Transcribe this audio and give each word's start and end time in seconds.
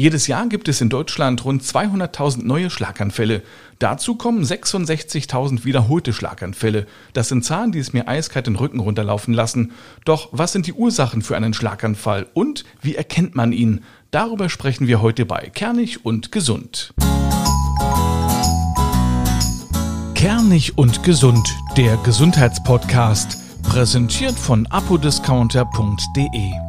Jedes 0.00 0.28
Jahr 0.28 0.46
gibt 0.46 0.68
es 0.68 0.80
in 0.80 0.90
Deutschland 0.90 1.44
rund 1.44 1.60
200.000 1.60 2.44
neue 2.44 2.70
Schlaganfälle. 2.70 3.42
Dazu 3.80 4.14
kommen 4.14 4.44
66.000 4.44 5.64
wiederholte 5.64 6.12
Schlaganfälle. 6.12 6.86
Das 7.14 7.28
sind 7.28 7.44
Zahlen, 7.44 7.72
die 7.72 7.80
es 7.80 7.92
mir 7.92 8.06
eiskalt 8.06 8.46
den 8.46 8.54
Rücken 8.54 8.78
runterlaufen 8.78 9.34
lassen. 9.34 9.72
Doch 10.04 10.28
was 10.30 10.52
sind 10.52 10.68
die 10.68 10.72
Ursachen 10.72 11.20
für 11.20 11.36
einen 11.36 11.52
Schlaganfall 11.52 12.28
und 12.32 12.64
wie 12.80 12.94
erkennt 12.94 13.34
man 13.34 13.50
ihn? 13.50 13.82
Darüber 14.12 14.48
sprechen 14.48 14.86
wir 14.86 15.02
heute 15.02 15.26
bei 15.26 15.50
Kernig 15.52 16.04
und 16.04 16.30
Gesund. 16.30 16.94
Kernig 20.14 20.78
und 20.78 21.02
Gesund, 21.02 21.48
der 21.76 21.96
Gesundheitspodcast, 22.04 23.64
präsentiert 23.64 24.38
von 24.38 24.64
apodiscounter.de. 24.68 26.67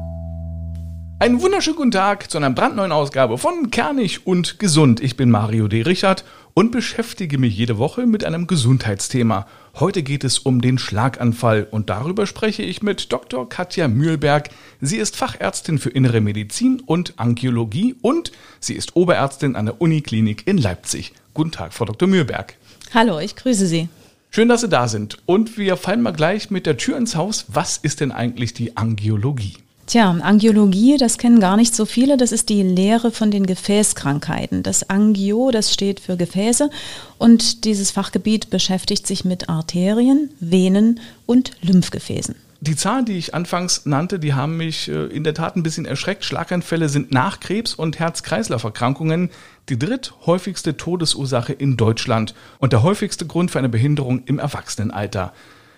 Einen 1.21 1.41
wunderschönen 1.41 1.75
guten 1.75 1.91
Tag 1.91 2.31
zu 2.31 2.37
einer 2.37 2.49
brandneuen 2.49 2.93
Ausgabe 2.93 3.37
von 3.37 3.71
Kernig 3.71 4.25
und 4.25 4.57
Gesund. 4.57 5.01
Ich 5.01 5.17
bin 5.17 5.29
Mario 5.29 5.67
D. 5.67 5.81
Richard 5.81 6.23
und 6.53 6.71
beschäftige 6.71 7.37
mich 7.37 7.57
jede 7.57 7.77
Woche 7.77 8.05
mit 8.05 8.23
einem 8.23 8.47
Gesundheitsthema. 8.47 9.45
Heute 9.77 10.01
geht 10.01 10.23
es 10.23 10.39
um 10.39 10.61
den 10.61 10.77
Schlaganfall 10.77 11.67
und 11.69 11.89
darüber 11.89 12.25
spreche 12.25 12.63
ich 12.63 12.81
mit 12.83 13.11
Dr. 13.11 13.49
Katja 13.49 13.89
Mühlberg. 13.89 14.47
Sie 14.79 14.95
ist 14.95 15.17
Fachärztin 15.17 15.77
für 15.77 15.89
Innere 15.89 16.21
Medizin 16.21 16.81
und 16.85 17.15
Angiologie 17.17 17.97
und 18.01 18.31
sie 18.61 18.75
ist 18.75 18.95
Oberärztin 18.95 19.57
an 19.57 19.65
der 19.65 19.81
Uniklinik 19.81 20.47
in 20.47 20.57
Leipzig. 20.57 21.11
Guten 21.33 21.51
Tag, 21.51 21.73
Frau 21.73 21.83
Dr. 21.83 22.07
Mühlberg. 22.07 22.55
Hallo, 22.93 23.19
ich 23.19 23.35
grüße 23.35 23.67
Sie. 23.67 23.89
Schön, 24.29 24.47
dass 24.47 24.61
Sie 24.61 24.69
da 24.69 24.87
sind. 24.87 25.17
Und 25.25 25.57
wir 25.57 25.75
fallen 25.75 26.01
mal 26.01 26.13
gleich 26.13 26.49
mit 26.49 26.65
der 26.65 26.77
Tür 26.77 26.95
ins 26.95 27.17
Haus. 27.17 27.43
Was 27.49 27.75
ist 27.75 27.99
denn 27.99 28.13
eigentlich 28.13 28.53
die 28.53 28.77
Angiologie? 28.77 29.57
Tja, 29.89 30.11
Angiologie, 30.21 30.97
das 30.97 31.17
kennen 31.17 31.39
gar 31.39 31.57
nicht 31.57 31.73
so 31.73 31.83
viele. 31.83 32.15
Das 32.15 32.31
ist 32.31 32.49
die 32.49 32.61
Lehre 32.61 33.09
von 33.09 33.31
den 33.31 33.47
Gefäßkrankheiten. 33.47 34.61
Das 34.61 34.87
Angio, 34.87 35.49
das 35.49 35.73
steht 35.73 35.99
für 35.99 36.15
Gefäße. 36.15 36.69
Und 37.17 37.65
dieses 37.65 37.89
Fachgebiet 37.89 38.51
beschäftigt 38.51 39.07
sich 39.07 39.25
mit 39.25 39.49
Arterien, 39.49 40.29
Venen 40.39 40.99
und 41.25 41.53
Lymphgefäßen. 41.63 42.35
Die 42.61 42.75
Zahlen, 42.75 43.05
die 43.05 43.17
ich 43.17 43.33
anfangs 43.33 43.87
nannte, 43.87 44.19
die 44.19 44.35
haben 44.35 44.57
mich 44.57 44.89
äh, 44.89 45.07
in 45.07 45.23
der 45.23 45.33
Tat 45.33 45.55
ein 45.55 45.63
bisschen 45.63 45.85
erschreckt. 45.85 46.23
Schlaganfälle 46.23 46.87
sind 46.87 47.11
nach 47.11 47.39
Krebs 47.39 47.73
und 47.73 47.97
Herz-Kreislauf-Erkrankungen 47.97 49.31
die 49.69 49.79
dritthäufigste 49.79 50.77
Todesursache 50.77 51.53
in 51.53 51.77
Deutschland 51.77 52.35
und 52.59 52.73
der 52.73 52.83
häufigste 52.83 53.25
Grund 53.25 53.49
für 53.49 53.57
eine 53.57 53.69
Behinderung 53.69 54.21
im 54.27 54.37
Erwachsenenalter. 54.37 55.33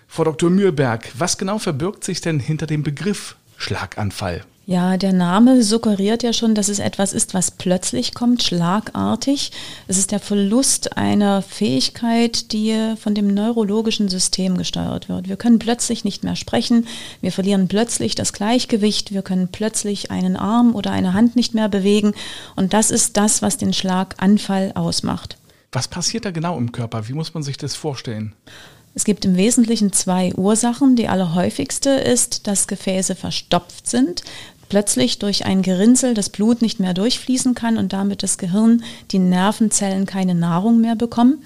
Frau 0.06 0.24
Dr. 0.24 0.50
Mühlberg, 0.50 1.10
was 1.16 1.38
genau 1.38 1.58
verbirgt 1.58 2.04
sich 2.04 2.20
denn 2.20 2.38
hinter 2.38 2.66
dem 2.66 2.82
Begriff 2.82 3.36
Schlaganfall. 3.62 4.42
Ja, 4.64 4.96
der 4.96 5.12
Name 5.12 5.62
suggeriert 5.62 6.22
ja 6.22 6.32
schon, 6.32 6.54
dass 6.54 6.68
es 6.68 6.78
etwas 6.78 7.12
ist, 7.12 7.34
was 7.34 7.50
plötzlich 7.50 8.14
kommt, 8.14 8.44
schlagartig. 8.44 9.50
Es 9.88 9.98
ist 9.98 10.12
der 10.12 10.20
Verlust 10.20 10.96
einer 10.96 11.42
Fähigkeit, 11.42 12.52
die 12.52 12.94
von 12.96 13.14
dem 13.14 13.34
neurologischen 13.34 14.08
System 14.08 14.56
gesteuert 14.56 15.08
wird. 15.08 15.28
Wir 15.28 15.36
können 15.36 15.58
plötzlich 15.58 16.04
nicht 16.04 16.22
mehr 16.22 16.36
sprechen, 16.36 16.86
wir 17.20 17.32
verlieren 17.32 17.66
plötzlich 17.66 18.14
das 18.14 18.32
Gleichgewicht, 18.32 19.12
wir 19.12 19.22
können 19.22 19.48
plötzlich 19.48 20.12
einen 20.12 20.36
Arm 20.36 20.76
oder 20.76 20.92
eine 20.92 21.12
Hand 21.12 21.34
nicht 21.34 21.54
mehr 21.54 21.68
bewegen 21.68 22.14
und 22.54 22.72
das 22.72 22.92
ist 22.92 23.16
das, 23.16 23.42
was 23.42 23.56
den 23.56 23.72
Schlaganfall 23.72 24.72
ausmacht. 24.76 25.38
Was 25.72 25.88
passiert 25.88 26.24
da 26.24 26.30
genau 26.30 26.56
im 26.56 26.70
Körper? 26.70 27.08
Wie 27.08 27.14
muss 27.14 27.34
man 27.34 27.42
sich 27.42 27.56
das 27.56 27.74
vorstellen? 27.74 28.34
Es 28.94 29.04
gibt 29.04 29.24
im 29.24 29.36
Wesentlichen 29.36 29.92
zwei 29.92 30.34
Ursachen. 30.34 30.96
Die 30.96 31.08
allerhäufigste 31.08 31.90
ist, 31.90 32.46
dass 32.46 32.66
Gefäße 32.66 33.14
verstopft 33.14 33.88
sind, 33.88 34.22
plötzlich 34.68 35.18
durch 35.18 35.44
ein 35.44 35.62
Gerinnsel 35.62 36.14
das 36.14 36.28
Blut 36.28 36.62
nicht 36.62 36.78
mehr 36.78 36.94
durchfließen 36.94 37.54
kann 37.54 37.78
und 37.78 37.92
damit 37.92 38.22
das 38.22 38.38
Gehirn, 38.38 38.82
die 39.10 39.18
Nervenzellen 39.18 40.06
keine 40.06 40.34
Nahrung 40.34 40.80
mehr 40.80 40.96
bekommen. 40.96 41.38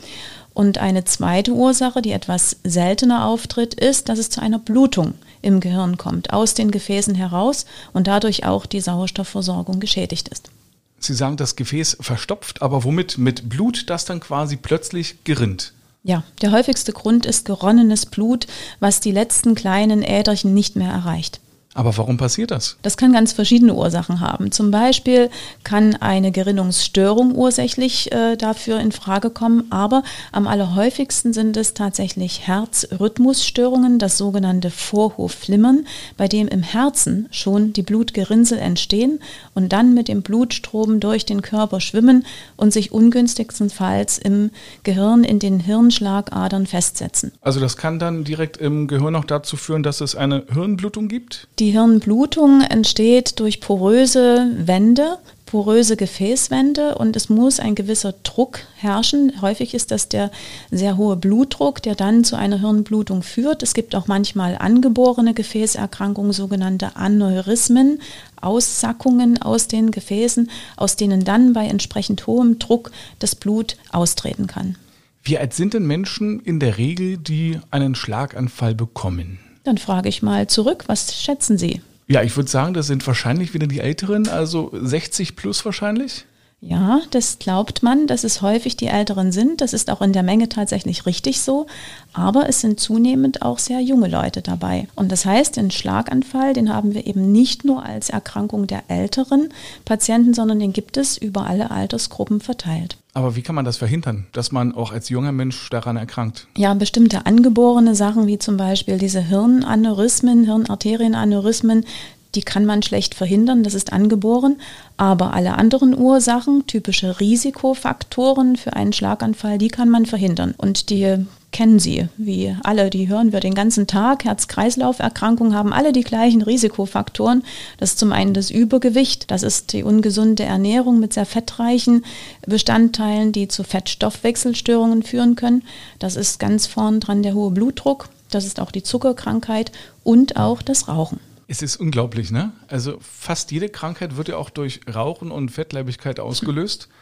Und 0.55 0.79
eine 0.79 1.05
zweite 1.05 1.53
Ursache, 1.53 2.01
die 2.03 2.13
etwas 2.13 2.57
seltener 2.65 3.27
auftritt, 3.27 3.75
ist, 3.75 4.09
dass 4.09 4.19
es 4.19 4.31
zu 4.31 4.41
einer 4.41 4.59
Blutung 4.59 5.15
im 5.43 5.61
Gehirn 5.61 5.99
kommt, 5.99 6.33
aus 6.33 6.55
den 6.55 6.71
Gefäßen 6.71 7.15
heraus 7.15 7.67
und 7.93 8.07
dadurch 8.07 8.47
auch 8.47 8.65
die 8.65 8.81
Sauerstoffversorgung 8.81 9.81
geschädigt 9.81 10.29
ist. 10.29 10.51
Sie 10.99 11.15
sagen, 11.15 11.37
das 11.37 11.57
Gefäß 11.57 11.99
verstopft, 12.01 12.63
aber 12.63 12.85
womit? 12.85 13.19
Mit 13.19 13.49
Blut, 13.51 13.91
das 13.91 14.07
dann 14.07 14.19
quasi 14.19 14.57
plötzlich 14.57 15.23
gerinnt. 15.25 15.75
Ja, 16.07 16.23
der 16.41 16.53
häufigste 16.53 16.93
Grund 16.93 17.27
ist 17.27 17.47
geronnenes 17.47 18.07
Blut, 18.07 18.47
was 18.79 19.01
die 19.01 19.11
letzten 19.11 19.57
kleinen 19.57 20.03
Äderchen 20.03 20.55
nicht 20.55 20.77
mehr 20.77 20.93
erreicht. 20.93 21.41
Aber 21.77 21.97
warum 21.99 22.17
passiert 22.17 22.51
das? 22.51 22.79
Das 22.81 22.97
kann 22.97 23.13
ganz 23.13 23.33
verschiedene 23.33 23.75
Ursachen 23.75 24.21
haben. 24.21 24.51
Zum 24.51 24.71
Beispiel 24.71 25.29
kann 25.63 25.95
eine 25.95 26.33
Gerinnungsstörung 26.33 27.35
ursächlich 27.35 28.11
äh, 28.13 28.37
dafür 28.37 28.81
in 28.81 28.93
Frage 28.93 29.29
kommen, 29.29 29.65
aber 29.71 30.03
am 30.33 30.47
allerhäufigsten 30.47 31.35
sind 31.35 31.57
es 31.59 31.75
tatsächlich 31.75 32.47
Herzrhythmusstörungen, 32.47 33.99
das 33.99 34.17
sogenannte 34.17 34.71
Vorhofflimmern, 34.71 35.87
bei 36.17 36.29
dem 36.29 36.49
im 36.49 36.63
Herzen 36.63 37.29
schon 37.31 37.75
die 37.75 37.83
Blutgerinnsel 37.83 38.59
entstehen 38.59 39.21
und 39.55 39.71
dann 39.73 39.93
mit 39.93 40.09
dem 40.09 40.23
Blutstrom 40.23 40.99
durch 40.99 41.27
den 41.27 41.43
Körper 41.43 41.81
schwimmen 41.81 42.25
und 42.57 42.73
sich 42.73 42.91
ungünstigstenfalls 42.91 44.17
im 44.17 44.51
Gehirn 44.83 45.25
in 45.25 45.41
den 45.41 45.61
Hirnschlagadern 45.61 46.67
festsetzen. 46.67 47.33
Also 47.43 47.61
das 47.61 47.77
kann 47.77 47.99
dann 47.99 48.25
direkt 48.25 48.57
im 48.57 48.89
Gehirn 48.89 49.15
auch 49.15 49.27
dazu 49.27 49.59
führen, 49.59 49.83
dass 49.83 50.01
es 50.01 50.15
eine 50.15 50.45
Hirnblutung 50.51 51.09
gibt? 51.09 51.49
Die 51.59 51.66
Hirnblutung 51.71 52.61
entsteht 52.61 53.39
durch 53.41 53.61
poröse 53.61 54.51
Wände, 54.59 55.19
poröse 55.47 55.97
Gefäßwände 55.97 56.97
und 56.97 57.17
es 57.17 57.29
muss 57.29 57.61
ein 57.61 57.75
gewisser 57.75 58.15
Druck 58.25 58.61
herrschen. 58.77 59.41
Häufig 59.41 59.75
ist 59.75 59.91
das 59.91 60.09
der 60.09 60.31
sehr 60.71 60.97
hohe 60.97 61.17
Blutdruck, 61.17 61.81
der 61.83 61.95
dann 61.95 62.25
zu 62.25 62.37
einer 62.37 62.61
Hirnblutung 62.61 63.23
führt. 63.23 63.63
Es 63.63 63.73
gibt 63.73 63.95
auch 63.95 64.09
manchmal 64.09 64.57
angeborene 64.59 65.35
Gefäßerkrankungen, 65.35 66.33
sogenannte 66.33 66.97
Aneurysmen, 66.97 68.01
Aussackungen 68.41 69.41
aus 69.41 69.69
den 69.69 69.93
Gefäßen, 69.93 70.51
aus 70.77 70.97
denen 70.97 71.25
dann 71.25 71.53
bei 71.53 71.67
entsprechend 71.67 72.27
hohem 72.27 72.59
Druck 72.59 72.91
das 73.21 73.35
Blut 73.35 73.77
austreten 73.93 74.49
kann. 74.49 74.77
Wie 75.23 75.39
alt 75.39 75.55
sind 75.55 75.75
denn 75.75 75.87
Menschen 75.87 76.41
in 76.41 76.61
der 76.61 76.77
Regel, 76.77 77.19
die 77.19 77.59
einen 77.71 77.95
Schlaganfall 77.95 78.75
bekommen? 78.75 79.39
Dann 79.67 79.79
frage 79.79 80.09
ich 80.09 80.23
mal 80.23 80.47
zurück, 80.47 80.85
was 80.87 81.21
schätzen 81.21 81.59
Sie? 81.59 81.81
Ja, 82.07 82.23
ich 82.23 82.37
würde 82.37 82.49
sagen, 82.49 82.73
das 82.73 82.87
sind 82.87 83.05
wahrscheinlich 83.05 83.53
wieder 83.53 83.67
die 83.67 83.81
Älteren, 83.81 84.29
also 84.29 84.71
60 84.73 85.35
plus 85.35 85.65
wahrscheinlich. 85.65 86.25
Ja, 86.69 87.01
das 87.11 87.39
glaubt 87.39 87.85
man, 87.85 88.09
dass 88.09 88.25
es 88.25 88.43
häufig 88.43 88.77
die 88.77 88.89
Älteren 88.89 89.31
sind. 89.31 89.61
Das 89.61 89.73
ist 89.73 89.89
auch 89.89 90.03
in 90.03 90.13
der 90.13 90.25
Menge 90.25 90.49
tatsächlich 90.49 91.07
richtig 91.07 91.41
so. 91.41 91.67
Aber 92.13 92.49
es 92.49 92.61
sind 92.61 92.81
zunehmend 92.81 93.43
auch 93.43 93.61
sehr 93.61 93.81
junge 93.81 94.09
Leute 94.09 94.43
dabei. 94.43 94.89
Und 94.97 95.13
das 95.13 95.25
heißt, 95.25 95.57
den 95.57 95.71
Schlaganfall, 95.71 96.55
den 96.55 96.75
haben 96.75 96.93
wir 96.93 97.07
eben 97.07 97.31
nicht 97.31 97.65
nur 97.65 97.85
als 97.85 98.11
Erkrankung 98.11 98.67
der 98.67 98.83
älteren 98.89 99.51
Patienten, 99.85 100.35
sondern 100.35 100.59
den 100.59 100.73
gibt 100.73 100.97
es 100.97 101.17
über 101.17 101.47
alle 101.47 101.71
Altersgruppen 101.71 102.41
verteilt. 102.41 102.97
Aber 103.17 103.35
wie 103.35 103.41
kann 103.41 103.55
man 103.55 103.65
das 103.65 103.79
verhindern, 103.79 104.27
dass 104.33 104.53
man 104.53 104.75
auch 104.75 104.93
als 104.93 105.09
junger 105.09 105.33
Mensch 105.33 105.71
daran 105.71 105.97
erkrankt? 105.97 106.49
Ja, 106.55 106.75
bestimmte 106.75 107.25
angeborene 107.25 107.95
Sachen 107.95 108.27
wie 108.27 108.39
zum 108.39 108.59
Beispiel 108.59 108.99
diese 108.99 109.21
Hirnaneurysmen, 109.21 110.45
Hirnarterienaneurysmen, 110.45 111.87
die 112.35 112.43
kann 112.43 112.67
man 112.67 112.83
schlecht 112.83 113.15
verhindern, 113.15 113.63
das 113.63 113.75
ist 113.75 113.93
angeboren. 113.93 114.57
Aber 114.97 115.35
alle 115.35 115.55
anderen 115.55 115.97
Ursachen, 115.97 116.67
typische 116.67 117.21
Risikofaktoren 117.21 118.57
für 118.57 118.75
einen 118.75 118.93
Schlaganfall, 118.93 119.59
die 119.59 119.69
kann 119.69 119.89
man 119.89 120.07
verhindern. 120.07 120.55
Und 120.57 120.91
die 120.91 121.25
kennen 121.53 121.79
Sie, 121.79 122.09
wie 122.19 122.55
alle, 122.65 122.91
die 122.91 123.09
hören 123.09 123.33
wir 123.33 123.41
den 123.41 123.55
ganzen 123.55 123.87
Tag. 123.87 124.25
Herz-Kreislauf-Erkrankungen 124.25 125.55
haben 125.55 125.73
alle 125.73 125.93
die 125.93 126.03
gleichen 126.03 126.43
Risikofaktoren. 126.43 127.45
Das 127.79 127.93
ist 127.93 127.99
zum 127.99 128.13
einen 128.13 128.35
das 128.35 128.51
Übergewicht, 128.51 129.31
das 129.31 129.43
ist 129.43 129.73
die 129.73 129.83
ungesunde 129.83 130.43
Ernährung 130.43 131.01
mit 131.01 131.15
sehr 131.15 131.25
fettreichen 131.25 132.05
Bestandteilen, 132.47 133.33
die 133.33 133.49
zu 133.49 133.65
Fettstoffwechselstörungen 133.65 135.03
führen 135.03 135.35
können. 135.35 135.63
Das 135.99 136.17
ist 136.17 136.39
ganz 136.39 136.67
vorn 136.67 137.01
dran 137.01 137.23
der 137.23 137.33
hohe 137.33 137.53
Blutdruck, 137.53 138.11
das 138.31 138.45
ist 138.45 138.61
auch 138.61 138.71
die 138.71 138.83
Zuckerkrankheit 138.83 139.73
und 140.05 140.37
auch 140.37 140.61
das 140.61 140.89
Rauchen. 140.89 141.21
Es 141.49 141.63
ist 141.63 141.77
unglaublich, 141.77 142.31
ne? 142.31 142.53
Also 142.69 142.99
fast 143.01 143.53
jede 143.53 143.69
Krankheit 143.69 144.17
wird 144.17 144.29
ja 144.29 144.37
auch 144.37 144.51
durch 144.51 144.81
Rauchen 144.93 145.31
und 145.31 145.51
Fettleibigkeit 145.51 146.19
ausgelöst. 146.19 146.89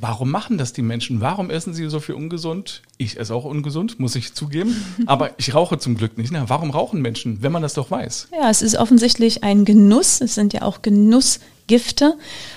Warum 0.00 0.30
machen 0.30 0.58
das 0.58 0.72
die 0.72 0.82
Menschen? 0.82 1.20
Warum 1.20 1.50
essen 1.50 1.72
sie 1.72 1.88
so 1.88 2.00
viel 2.00 2.16
ungesund? 2.16 2.82
Ich 2.98 3.18
esse 3.18 3.34
auch 3.34 3.44
ungesund, 3.44 3.98
muss 3.98 4.14
ich 4.16 4.34
zugeben. 4.34 4.76
Aber 5.06 5.30
ich 5.38 5.54
rauche 5.54 5.78
zum 5.78 5.96
Glück 5.96 6.18
nicht. 6.18 6.32
Na, 6.32 6.48
warum 6.48 6.70
rauchen 6.70 7.00
Menschen, 7.00 7.42
wenn 7.42 7.52
man 7.52 7.62
das 7.62 7.74
doch 7.74 7.90
weiß? 7.90 8.28
Ja, 8.32 8.50
es 8.50 8.62
ist 8.62 8.76
offensichtlich 8.76 9.44
ein 9.44 9.64
Genuss. 9.64 10.20
Es 10.20 10.34
sind 10.34 10.52
ja 10.52 10.62
auch 10.62 10.82
Genussgifte. 10.82 12.14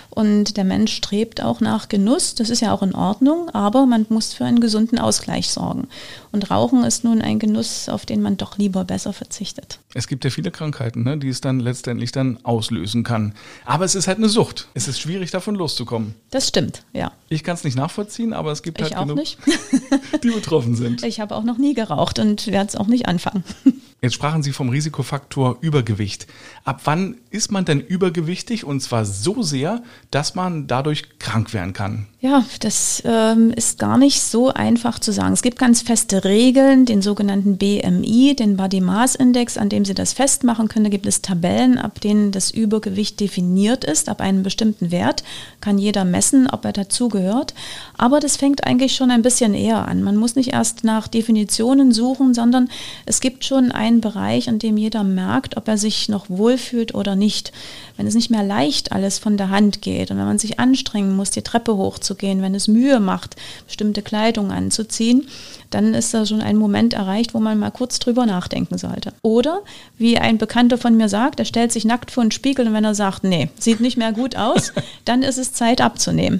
Und 0.09 0.57
der 0.57 0.63
Mensch 0.63 0.93
strebt 0.95 1.41
auch 1.41 1.61
nach 1.61 1.87
Genuss. 1.87 2.35
Das 2.35 2.49
ist 2.49 2.61
ja 2.61 2.73
auch 2.73 2.81
in 2.81 2.95
Ordnung, 2.95 3.49
aber 3.51 3.85
man 3.85 4.05
muss 4.09 4.33
für 4.33 4.43
einen 4.43 4.59
gesunden 4.59 4.99
Ausgleich 4.99 5.49
sorgen. 5.49 5.87
Und 6.31 6.51
Rauchen 6.51 6.83
ist 6.83 7.03
nun 7.03 7.21
ein 7.21 7.39
Genuss, 7.39 7.87
auf 7.87 8.05
den 8.05 8.21
man 8.21 8.35
doch 8.35 8.57
lieber 8.57 8.83
besser 8.83 9.13
verzichtet. 9.13 9.79
Es 9.95 10.07
gibt 10.07 10.23
ja 10.23 10.29
viele 10.29 10.51
Krankheiten, 10.51 11.01
ne, 11.01 11.17
die 11.17 11.29
es 11.29 11.41
dann 11.41 11.59
letztendlich 11.59 12.11
dann 12.11 12.37
auslösen 12.43 13.03
kann. 13.03 13.33
Aber 13.65 13.85
es 13.85 13.95
ist 13.95 14.07
halt 14.07 14.19
eine 14.19 14.29
Sucht. 14.29 14.67
Es 14.75 14.87
ist 14.87 14.99
schwierig, 14.99 15.31
davon 15.31 15.55
loszukommen. 15.55 16.13
Das 16.29 16.47
stimmt, 16.47 16.83
ja. 16.93 17.11
Ich 17.27 17.43
kann 17.43 17.55
es 17.55 17.63
nicht 17.63 17.75
nachvollziehen, 17.75 18.33
aber 18.33 18.51
es 18.51 18.61
gibt 18.61 18.79
ich 18.79 18.93
halt 18.93 19.01
genug, 19.01 19.17
nicht. 19.17 19.39
die 20.23 20.29
betroffen 20.29 20.75
sind. 20.75 21.03
Ich 21.03 21.19
habe 21.19 21.35
auch 21.35 21.43
noch 21.43 21.57
nie 21.57 21.73
geraucht 21.73 22.19
und 22.19 22.45
werde 22.47 22.67
es 22.67 22.75
auch 22.75 22.85
nicht 22.85 23.07
anfangen. 23.07 23.43
Jetzt 24.01 24.13
sprachen 24.13 24.43
Sie 24.43 24.53
vom 24.53 24.69
Risikofaktor 24.69 25.57
Übergewicht. 25.59 26.27
Ab 26.63 26.81
wann 26.85 27.17
ist 27.31 27.51
man 27.51 27.65
denn 27.65 27.81
übergewichtig 27.81 28.63
und 28.63 28.79
zwar 28.79 29.03
so 29.03 29.43
sehr, 29.43 29.83
dass 30.09 30.35
man 30.35 30.67
dadurch 30.67 31.19
krank 31.19 31.53
werden 31.53 31.73
kann? 31.73 32.07
Ja, 32.21 32.45
das 32.61 33.03
ähm, 33.05 33.51
ist 33.51 33.77
gar 33.77 33.97
nicht 33.97 34.21
so 34.21 34.53
einfach 34.53 34.99
zu 34.99 35.11
sagen. 35.11 35.33
Es 35.33 35.41
gibt 35.41 35.59
ganz 35.59 35.81
feste 35.81 36.23
Regeln, 36.23 36.85
den 36.85 37.01
sogenannten 37.01 37.57
BMI, 37.57 38.37
den 38.37 38.55
Body 38.55 38.79
Mass 38.79 39.15
Index, 39.15 39.57
an 39.57 39.67
dem 39.67 39.78
Sie 39.85 39.93
das 39.93 40.13
festmachen 40.13 40.67
können. 40.67 40.85
Da 40.85 40.89
gibt 40.89 41.05
es 41.05 41.21
Tabellen, 41.21 41.77
ab 41.77 42.01
denen 42.01 42.31
das 42.31 42.51
Übergewicht 42.51 43.19
definiert 43.19 43.83
ist. 43.83 44.09
Ab 44.09 44.21
einem 44.21 44.43
bestimmten 44.43 44.91
Wert 44.91 45.23
kann 45.61 45.77
jeder 45.77 46.05
messen, 46.05 46.47
ob 46.49 46.65
er 46.65 46.73
dazugehört. 46.73 47.53
Aber 47.97 48.19
das 48.19 48.37
fängt 48.37 48.65
eigentlich 48.65 48.95
schon 48.95 49.11
ein 49.11 49.21
bisschen 49.21 49.53
eher 49.53 49.87
an. 49.87 50.03
Man 50.03 50.15
muss 50.15 50.35
nicht 50.35 50.53
erst 50.53 50.83
nach 50.83 51.07
Definitionen 51.07 51.91
suchen, 51.91 52.33
sondern 52.33 52.69
es 53.05 53.19
gibt 53.21 53.45
schon 53.45 53.71
einen 53.71 54.01
Bereich, 54.01 54.49
an 54.49 54.59
dem 54.59 54.77
jeder 54.77 55.03
merkt, 55.03 55.57
ob 55.57 55.67
er 55.67 55.77
sich 55.77 56.09
noch 56.09 56.29
wohlfühlt 56.29 56.95
oder 56.95 57.15
nicht. 57.15 57.51
Wenn 57.99 58.07
es 58.07 58.15
nicht 58.15 58.31
mehr 58.31 58.43
leicht 58.43 58.93
alles 58.93 59.19
von 59.19 59.35
der 59.35 59.49
Hand 59.49 59.81
geht 59.81 60.09
und 60.09 60.17
wenn 60.17 60.25
man 60.25 60.39
sich 60.39 60.57
anstrengen 60.57 61.17
muss, 61.17 61.31
die 61.31 61.41
Treppe 61.41 61.75
hochzugehen, 61.75 62.41
wenn 62.41 62.55
es 62.55 62.69
Mühe 62.69 63.01
macht, 63.01 63.35
bestimmte 63.67 64.01
Kleidung 64.01 64.53
anzuziehen, 64.53 65.27
dann 65.69 65.93
ist 65.93 66.13
da 66.13 66.25
schon 66.25 66.39
ein 66.39 66.55
Moment 66.55 66.93
erreicht, 66.93 67.33
wo 67.33 67.41
man 67.41 67.59
mal 67.59 67.71
kurz 67.71 67.99
drüber 67.99 68.25
nachdenken 68.25 68.77
sollte. 68.77 69.11
Oder 69.21 69.63
wie 69.97 70.17
ein 70.17 70.37
Bekannter 70.37 70.77
von 70.77 70.95
mir 70.95 71.09
sagt, 71.09 71.39
er 71.39 71.45
stellt 71.45 71.73
sich 71.73 71.83
nackt 71.83 72.11
vor 72.11 72.23
den 72.23 72.31
Spiegel 72.31 72.67
und 72.67 72.73
wenn 72.73 72.85
er 72.85 72.95
sagt, 72.95 73.25
nee, 73.25 73.49
sieht 73.59 73.81
nicht 73.81 73.97
mehr 73.97 74.13
gut 74.13 74.37
aus, 74.37 74.71
dann 75.03 75.21
ist 75.21 75.37
es 75.37 75.51
Zeit 75.51 75.81
abzunehmen. 75.81 76.39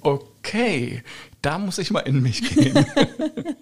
Okay, 0.00 1.02
da 1.42 1.58
muss 1.58 1.78
ich 1.78 1.90
mal 1.90 2.00
in 2.00 2.22
mich 2.22 2.40
gehen. 2.40 2.86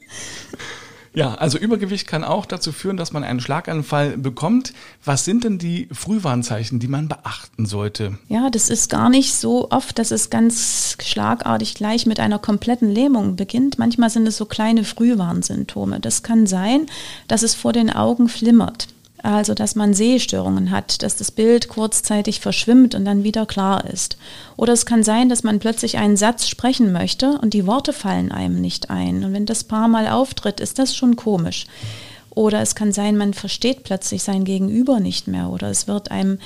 Ja, 1.12 1.34
also 1.34 1.58
Übergewicht 1.58 2.06
kann 2.06 2.22
auch 2.22 2.46
dazu 2.46 2.70
führen, 2.70 2.96
dass 2.96 3.12
man 3.12 3.24
einen 3.24 3.40
Schlaganfall 3.40 4.16
bekommt. 4.16 4.72
Was 5.04 5.24
sind 5.24 5.42
denn 5.42 5.58
die 5.58 5.88
Frühwarnzeichen, 5.90 6.78
die 6.78 6.86
man 6.86 7.08
beachten 7.08 7.66
sollte? 7.66 8.18
Ja, 8.28 8.48
das 8.48 8.70
ist 8.70 8.90
gar 8.90 9.10
nicht 9.10 9.34
so 9.34 9.70
oft, 9.70 9.98
dass 9.98 10.12
es 10.12 10.30
ganz 10.30 10.96
schlagartig 11.02 11.74
gleich 11.74 12.06
mit 12.06 12.20
einer 12.20 12.38
kompletten 12.38 12.90
Lähmung 12.90 13.34
beginnt. 13.34 13.78
Manchmal 13.78 14.10
sind 14.10 14.26
es 14.28 14.36
so 14.36 14.46
kleine 14.46 14.84
Frühwarnsymptome. 14.84 15.98
Das 15.98 16.22
kann 16.22 16.46
sein, 16.46 16.86
dass 17.26 17.42
es 17.42 17.54
vor 17.54 17.72
den 17.72 17.90
Augen 17.90 18.28
flimmert. 18.28 18.86
Also, 19.22 19.54
dass 19.54 19.74
man 19.74 19.92
Sehstörungen 19.92 20.70
hat, 20.70 21.02
dass 21.02 21.16
das 21.16 21.30
Bild 21.30 21.68
kurzzeitig 21.68 22.40
verschwimmt 22.40 22.94
und 22.94 23.04
dann 23.04 23.22
wieder 23.22 23.44
klar 23.44 23.84
ist. 23.84 24.16
Oder 24.56 24.72
es 24.72 24.86
kann 24.86 25.02
sein, 25.02 25.28
dass 25.28 25.42
man 25.42 25.58
plötzlich 25.58 25.98
einen 25.98 26.16
Satz 26.16 26.48
sprechen 26.48 26.92
möchte 26.92 27.38
und 27.38 27.52
die 27.52 27.66
Worte 27.66 27.92
fallen 27.92 28.32
einem 28.32 28.60
nicht 28.60 28.88
ein. 28.88 29.24
Und 29.24 29.32
wenn 29.34 29.46
das 29.46 29.64
paar 29.64 29.88
Mal 29.88 30.08
auftritt, 30.08 30.60
ist 30.60 30.78
das 30.78 30.96
schon 30.96 31.16
komisch. 31.16 31.66
Oder 32.30 32.62
es 32.62 32.74
kann 32.74 32.92
sein, 32.92 33.16
man 33.16 33.34
versteht 33.34 33.82
plötzlich 33.82 34.22
sein 34.22 34.44
Gegenüber 34.44 35.00
nicht 35.00 35.26
mehr 35.26 35.50
oder 35.50 35.68
es 35.68 35.88
wird 35.88 36.10
einem 36.10 36.38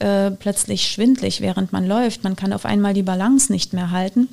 äh, 0.00 0.30
plötzlich 0.32 0.88
schwindlig, 0.88 1.40
während 1.40 1.72
man 1.72 1.86
läuft. 1.86 2.24
Man 2.24 2.36
kann 2.36 2.52
auf 2.52 2.64
einmal 2.64 2.94
die 2.94 3.02
Balance 3.02 3.52
nicht 3.52 3.72
mehr 3.72 3.90
halten. 3.90 4.28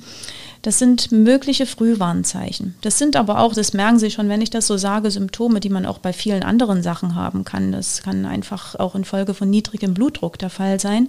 Das 0.62 0.78
sind 0.78 1.12
mögliche 1.12 1.66
Frühwarnzeichen. 1.66 2.74
Das 2.80 2.98
sind 2.98 3.16
aber 3.16 3.38
auch, 3.38 3.54
das 3.54 3.72
merken 3.72 3.98
Sie 3.98 4.10
schon, 4.10 4.28
wenn 4.28 4.40
ich 4.40 4.50
das 4.50 4.66
so 4.66 4.76
sage, 4.76 5.10
Symptome, 5.10 5.60
die 5.60 5.68
man 5.68 5.86
auch 5.86 5.98
bei 5.98 6.12
vielen 6.12 6.42
anderen 6.42 6.82
Sachen 6.82 7.14
haben 7.14 7.44
kann. 7.44 7.72
Das 7.72 8.02
kann 8.02 8.26
einfach 8.26 8.74
auch 8.74 8.94
infolge 8.94 9.34
von 9.34 9.48
niedrigem 9.48 9.94
Blutdruck 9.94 10.38
der 10.38 10.50
Fall 10.50 10.80
sein. 10.80 11.08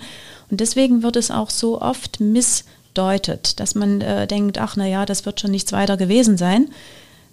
Und 0.51 0.59
deswegen 0.61 1.01
wird 1.01 1.15
es 1.15 1.31
auch 1.31 1.49
so 1.49 1.81
oft 1.81 2.19
missdeutet, 2.19 3.59
dass 3.59 3.73
man 3.73 4.01
äh, 4.01 4.27
denkt, 4.27 4.59
ach 4.59 4.75
naja, 4.75 5.05
das 5.05 5.25
wird 5.25 5.39
schon 5.39 5.51
nichts 5.51 5.71
weiter 5.71 5.97
gewesen 5.97 6.37
sein. 6.37 6.69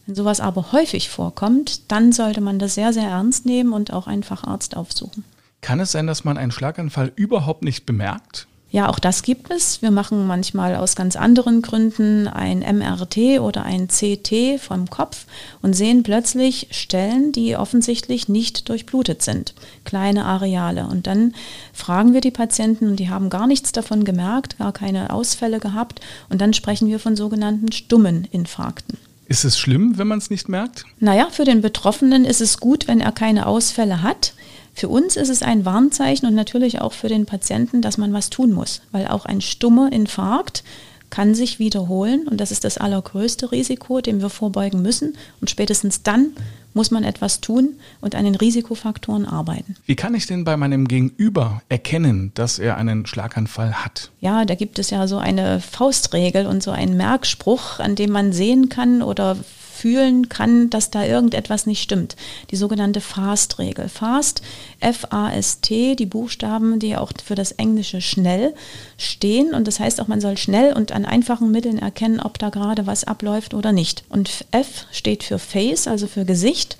Wenn 0.06 0.14
sowas 0.14 0.40
aber 0.40 0.72
häufig 0.72 1.10
vorkommt, 1.10 1.90
dann 1.90 2.12
sollte 2.12 2.40
man 2.40 2.58
das 2.58 2.74
sehr, 2.74 2.92
sehr 2.92 3.08
ernst 3.08 3.44
nehmen 3.44 3.72
und 3.72 3.92
auch 3.92 4.06
einen 4.06 4.22
Facharzt 4.22 4.76
aufsuchen. 4.76 5.24
Kann 5.60 5.80
es 5.80 5.92
sein, 5.92 6.06
dass 6.06 6.24
man 6.24 6.38
einen 6.38 6.52
Schlaganfall 6.52 7.12
überhaupt 7.16 7.62
nicht 7.62 7.86
bemerkt? 7.86 8.46
Ja, 8.76 8.90
auch 8.90 8.98
das 8.98 9.22
gibt 9.22 9.50
es. 9.50 9.80
Wir 9.80 9.90
machen 9.90 10.26
manchmal 10.26 10.76
aus 10.76 10.96
ganz 10.96 11.16
anderen 11.16 11.62
Gründen 11.62 12.28
ein 12.28 12.58
MRT 12.58 13.40
oder 13.40 13.62
ein 13.62 13.88
CT 13.88 14.60
vom 14.60 14.90
Kopf 14.90 15.24
und 15.62 15.72
sehen 15.72 16.02
plötzlich 16.02 16.68
Stellen, 16.72 17.32
die 17.32 17.56
offensichtlich 17.56 18.28
nicht 18.28 18.68
durchblutet 18.68 19.22
sind, 19.22 19.54
kleine 19.86 20.26
Areale. 20.26 20.88
Und 20.88 21.06
dann 21.06 21.34
fragen 21.72 22.12
wir 22.12 22.20
die 22.20 22.30
Patienten 22.30 22.88
und 22.88 22.96
die 22.96 23.08
haben 23.08 23.30
gar 23.30 23.46
nichts 23.46 23.72
davon 23.72 24.04
gemerkt, 24.04 24.58
gar 24.58 24.74
keine 24.74 25.08
Ausfälle 25.08 25.58
gehabt. 25.58 26.02
Und 26.28 26.42
dann 26.42 26.52
sprechen 26.52 26.88
wir 26.88 27.00
von 27.00 27.16
sogenannten 27.16 27.72
stummen 27.72 28.28
Infarkten. 28.30 28.98
Ist 29.26 29.46
es 29.46 29.58
schlimm, 29.58 29.96
wenn 29.96 30.06
man 30.06 30.18
es 30.18 30.28
nicht 30.28 30.50
merkt? 30.50 30.84
Naja, 31.00 31.28
für 31.30 31.46
den 31.46 31.62
Betroffenen 31.62 32.26
ist 32.26 32.42
es 32.42 32.60
gut, 32.60 32.88
wenn 32.88 33.00
er 33.00 33.12
keine 33.12 33.46
Ausfälle 33.46 34.02
hat. 34.02 34.34
Für 34.76 34.90
uns 34.90 35.16
ist 35.16 35.30
es 35.30 35.42
ein 35.42 35.64
Warnzeichen 35.64 36.28
und 36.28 36.34
natürlich 36.34 36.82
auch 36.82 36.92
für 36.92 37.08
den 37.08 37.24
Patienten, 37.24 37.80
dass 37.80 37.96
man 37.96 38.12
was 38.12 38.28
tun 38.28 38.52
muss, 38.52 38.82
weil 38.92 39.08
auch 39.08 39.24
ein 39.24 39.40
stummer 39.40 39.90
Infarkt 39.90 40.62
kann 41.08 41.34
sich 41.34 41.58
wiederholen 41.58 42.28
und 42.28 42.42
das 42.42 42.50
ist 42.50 42.62
das 42.62 42.76
allergrößte 42.76 43.52
Risiko, 43.52 44.02
dem 44.02 44.20
wir 44.20 44.28
vorbeugen 44.28 44.82
müssen. 44.82 45.16
Und 45.40 45.48
spätestens 45.48 46.02
dann 46.02 46.32
muss 46.74 46.90
man 46.90 47.04
etwas 47.04 47.40
tun 47.40 47.76
und 48.02 48.14
an 48.14 48.24
den 48.26 48.34
Risikofaktoren 48.34 49.24
arbeiten. 49.24 49.76
Wie 49.86 49.96
kann 49.96 50.14
ich 50.14 50.26
denn 50.26 50.44
bei 50.44 50.58
meinem 50.58 50.86
Gegenüber 50.86 51.62
erkennen, 51.70 52.32
dass 52.34 52.58
er 52.58 52.76
einen 52.76 53.06
Schlaganfall 53.06 53.72
hat? 53.72 54.10
Ja, 54.20 54.44
da 54.44 54.54
gibt 54.56 54.78
es 54.78 54.90
ja 54.90 55.08
so 55.08 55.16
eine 55.16 55.60
Faustregel 55.60 56.46
und 56.46 56.62
so 56.62 56.70
einen 56.70 56.98
Merkspruch, 56.98 57.78
an 57.78 57.94
dem 57.94 58.10
man 58.10 58.32
sehen 58.32 58.68
kann 58.68 59.00
oder 59.00 59.38
fühlen 59.76 60.28
kann, 60.28 60.70
dass 60.70 60.90
da 60.90 61.04
irgendetwas 61.04 61.66
nicht 61.66 61.82
stimmt. 61.82 62.16
Die 62.50 62.56
sogenannte 62.56 63.00
FAST-Regel. 63.00 63.88
FAST, 63.88 64.42
F-A-S-T, 64.80 65.96
die 65.96 66.06
Buchstaben, 66.06 66.78
die 66.78 66.96
auch 66.96 67.12
für 67.24 67.34
das 67.34 67.52
Englische 67.52 68.00
schnell 68.00 68.54
stehen. 68.96 69.54
Und 69.54 69.68
das 69.68 69.80
heißt 69.80 70.00
auch, 70.00 70.08
man 70.08 70.20
soll 70.20 70.38
schnell 70.38 70.72
und 70.72 70.92
an 70.92 71.04
einfachen 71.04 71.50
Mitteln 71.50 71.78
erkennen, 71.78 72.20
ob 72.20 72.38
da 72.38 72.48
gerade 72.48 72.86
was 72.86 73.04
abläuft 73.04 73.54
oder 73.54 73.72
nicht. 73.72 74.04
Und 74.08 74.46
F 74.50 74.86
steht 74.90 75.22
für 75.22 75.38
Face, 75.38 75.86
also 75.86 76.06
für 76.06 76.24
Gesicht. 76.24 76.76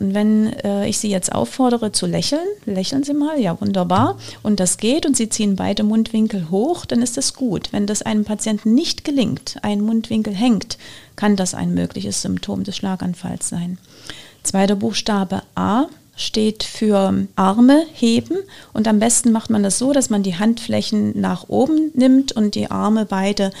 Und 0.00 0.14
wenn 0.14 0.52
äh, 0.52 0.88
ich 0.88 0.98
Sie 0.98 1.10
jetzt 1.10 1.32
auffordere 1.32 1.92
zu 1.92 2.06
lächeln, 2.06 2.46
lächeln 2.66 3.02
Sie 3.02 3.14
mal, 3.14 3.40
ja 3.40 3.60
wunderbar, 3.60 4.16
und 4.42 4.60
das 4.60 4.78
geht 4.78 5.06
und 5.06 5.16
Sie 5.16 5.28
ziehen 5.28 5.56
beide 5.56 5.82
Mundwinkel 5.82 6.50
hoch, 6.50 6.86
dann 6.86 7.02
ist 7.02 7.16
das 7.16 7.34
gut. 7.34 7.72
Wenn 7.72 7.86
das 7.86 8.02
einem 8.02 8.24
Patienten 8.24 8.74
nicht 8.74 9.04
gelingt, 9.04 9.56
ein 9.62 9.80
Mundwinkel 9.80 10.34
hängt, 10.34 10.78
kann 11.16 11.36
das 11.36 11.54
ein 11.54 11.74
mögliches 11.74 12.22
Symptom 12.22 12.64
des 12.64 12.76
Schlaganfalls 12.76 13.48
sein. 13.48 13.78
Zweiter 14.42 14.76
Buchstabe 14.76 15.42
A 15.54 15.86
steht 16.18 16.64
für 16.64 17.26
Arme 17.36 17.86
heben 17.94 18.36
und 18.72 18.88
am 18.88 18.98
besten 18.98 19.30
macht 19.32 19.50
man 19.50 19.62
das 19.62 19.78
so, 19.78 19.92
dass 19.92 20.10
man 20.10 20.24
die 20.24 20.36
Handflächen 20.36 21.18
nach 21.18 21.48
oben 21.48 21.92
nimmt 21.94 22.32
und 22.32 22.56
die 22.56 22.70
Arme 22.70 23.06
beide 23.06 23.52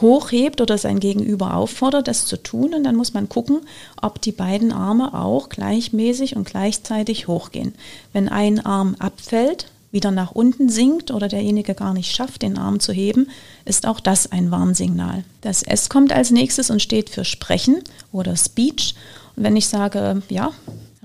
hochhebt 0.00 0.60
oder 0.60 0.78
sein 0.78 1.00
Gegenüber 1.00 1.56
auffordert, 1.56 2.08
das 2.08 2.26
zu 2.26 2.36
tun. 2.36 2.74
Und 2.74 2.84
dann 2.84 2.96
muss 2.96 3.14
man 3.14 3.28
gucken, 3.28 3.60
ob 4.00 4.20
die 4.20 4.32
beiden 4.32 4.72
Arme 4.72 5.14
auch 5.14 5.48
gleichmäßig 5.48 6.36
und 6.36 6.46
gleichzeitig 6.46 7.28
hochgehen. 7.28 7.74
Wenn 8.12 8.28
ein 8.28 8.64
Arm 8.64 8.94
abfällt, 8.98 9.66
wieder 9.90 10.10
nach 10.10 10.32
unten 10.32 10.68
sinkt 10.68 11.10
oder 11.10 11.28
derjenige 11.28 11.74
gar 11.74 11.94
nicht 11.94 12.14
schafft, 12.14 12.42
den 12.42 12.58
Arm 12.58 12.80
zu 12.80 12.92
heben, 12.92 13.28
ist 13.64 13.86
auch 13.86 14.00
das 14.00 14.30
ein 14.32 14.50
Warnsignal. 14.50 15.24
Das 15.40 15.62
S 15.62 15.88
kommt 15.88 16.12
als 16.12 16.30
nächstes 16.30 16.70
und 16.70 16.82
steht 16.82 17.10
für 17.10 17.24
Sprechen 17.24 17.82
oder 18.10 18.36
Speech. 18.36 18.94
Und 19.36 19.44
wenn 19.44 19.56
ich 19.56 19.68
sage, 19.68 20.22
ja, 20.28 20.52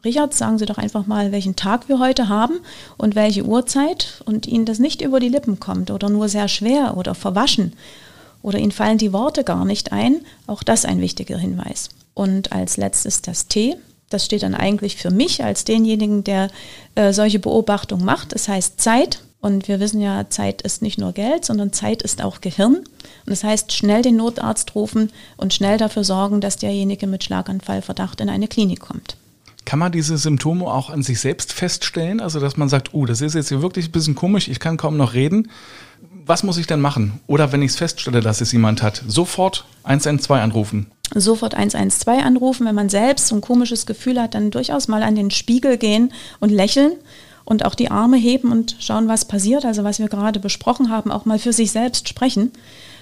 Richard, 0.07 0.33
sagen 0.33 0.57
Sie 0.57 0.65
doch 0.65 0.77
einfach 0.77 1.05
mal, 1.05 1.33
welchen 1.33 1.57
Tag 1.57 1.89
wir 1.89 1.99
heute 1.99 2.29
haben 2.29 2.61
und 2.95 3.15
welche 3.15 3.43
Uhrzeit 3.43 4.23
und 4.23 4.47
Ihnen 4.47 4.63
das 4.63 4.79
nicht 4.79 5.01
über 5.01 5.19
die 5.19 5.27
Lippen 5.27 5.59
kommt 5.59 5.91
oder 5.91 6.07
nur 6.07 6.29
sehr 6.29 6.47
schwer 6.47 6.95
oder 6.95 7.13
verwaschen 7.13 7.73
oder 8.41 8.57
Ihnen 8.57 8.71
fallen 8.71 8.97
die 8.97 9.11
Worte 9.11 9.43
gar 9.43 9.65
nicht 9.65 9.91
ein, 9.91 10.21
auch 10.47 10.63
das 10.63 10.85
ein 10.85 11.01
wichtiger 11.01 11.37
Hinweis. 11.37 11.89
Und 12.13 12.53
als 12.53 12.77
letztes 12.77 13.21
das 13.21 13.49
T. 13.49 13.75
Das 14.09 14.23
steht 14.23 14.43
dann 14.43 14.55
eigentlich 14.55 14.95
für 14.95 15.11
mich 15.11 15.43
als 15.43 15.65
denjenigen, 15.65 16.23
der 16.23 16.51
äh, 16.95 17.11
solche 17.11 17.39
Beobachtungen 17.39 18.05
macht. 18.05 18.31
Es 18.31 18.47
heißt 18.47 18.79
Zeit. 18.79 19.19
Und 19.41 19.67
wir 19.67 19.81
wissen 19.81 19.99
ja, 19.99 20.29
Zeit 20.29 20.61
ist 20.61 20.81
nicht 20.81 20.97
nur 20.97 21.11
Geld, 21.11 21.43
sondern 21.43 21.73
Zeit 21.73 22.01
ist 22.01 22.23
auch 22.23 22.39
Gehirn. 22.39 22.75
Und 22.75 22.85
das 23.25 23.43
heißt, 23.43 23.73
schnell 23.73 24.03
den 24.03 24.15
Notarzt 24.15 24.73
rufen 24.73 25.11
und 25.35 25.53
schnell 25.53 25.77
dafür 25.77 26.05
sorgen, 26.05 26.39
dass 26.39 26.55
derjenige 26.55 27.07
mit 27.07 27.25
Schlaganfallverdacht 27.25 28.21
in 28.21 28.29
eine 28.29 28.47
Klinik 28.47 28.79
kommt. 28.79 29.17
Kann 29.67 29.79
man 29.79 29.91
diese 29.91 30.17
Symptome 30.17 30.63
auch 30.63 30.89
an 30.89 31.03
sich 31.03 31.19
selbst 31.19 31.51
feststellen? 31.51 32.21
Also, 32.21 32.39
dass 32.39 32.55
man 32.55 32.69
sagt, 32.69 32.93
oh, 32.93 33.05
das 33.05 33.19
ist 33.19 33.33
jetzt 33.33 33.49
hier 33.49 33.61
wirklich 33.61 33.89
ein 33.89 33.91
bisschen 33.91 34.15
komisch, 34.15 34.47
ich 34.47 34.61
kann 34.61 34.77
kaum 34.77 34.95
noch 34.95 35.13
reden. 35.13 35.51
Was 36.25 36.43
muss 36.43 36.57
ich 36.57 36.67
denn 36.67 36.79
machen? 36.79 37.19
Oder 37.27 37.51
wenn 37.51 37.61
ich 37.61 37.71
es 37.71 37.75
feststelle, 37.75 38.21
dass 38.21 38.39
es 38.39 38.53
jemand 38.53 38.81
hat, 38.81 39.03
sofort 39.05 39.65
112 39.83 40.41
anrufen. 40.41 40.85
Sofort 41.13 41.53
112 41.53 42.23
anrufen. 42.23 42.65
Wenn 42.65 42.75
man 42.75 42.87
selbst 42.87 43.27
so 43.27 43.35
ein 43.35 43.41
komisches 43.41 43.85
Gefühl 43.85 44.21
hat, 44.21 44.35
dann 44.35 44.51
durchaus 44.51 44.87
mal 44.87 45.03
an 45.03 45.15
den 45.15 45.31
Spiegel 45.31 45.77
gehen 45.77 46.13
und 46.39 46.49
lächeln 46.49 46.93
und 47.43 47.65
auch 47.65 47.75
die 47.75 47.91
Arme 47.91 48.15
heben 48.15 48.53
und 48.53 48.77
schauen, 48.79 49.09
was 49.09 49.25
passiert. 49.25 49.65
Also 49.65 49.83
was 49.83 49.99
wir 49.99 50.07
gerade 50.07 50.39
besprochen 50.39 50.89
haben, 50.89 51.11
auch 51.11 51.25
mal 51.25 51.39
für 51.39 51.51
sich 51.51 51.73
selbst 51.73 52.07
sprechen, 52.07 52.53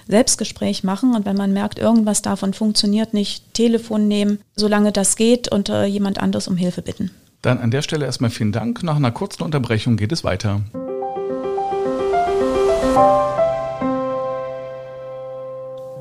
Selbstgespräch 0.08 0.84
machen 0.84 1.14
und 1.14 1.26
wenn 1.26 1.36
man 1.36 1.52
merkt, 1.52 1.78
irgendwas 1.78 2.22
davon 2.22 2.54
funktioniert 2.54 3.14
nicht, 3.14 3.54
Telefon 3.54 4.08
nehmen, 4.08 4.38
solange 4.54 4.92
das 4.92 5.16
geht 5.16 5.50
und 5.50 5.68
äh, 5.68 5.84
jemand 5.84 6.18
anders 6.18 6.48
um 6.48 6.56
Hilfe 6.56 6.82
bitten. 6.82 7.10
Dann 7.42 7.58
an 7.58 7.70
der 7.70 7.82
Stelle 7.82 8.06
erstmal 8.06 8.30
vielen 8.30 8.52
Dank. 8.52 8.82
Nach 8.82 8.96
einer 8.96 9.12
kurzen 9.12 9.42
Unterbrechung 9.42 9.96
geht 9.96 10.12
es 10.12 10.24
weiter. 10.24 10.62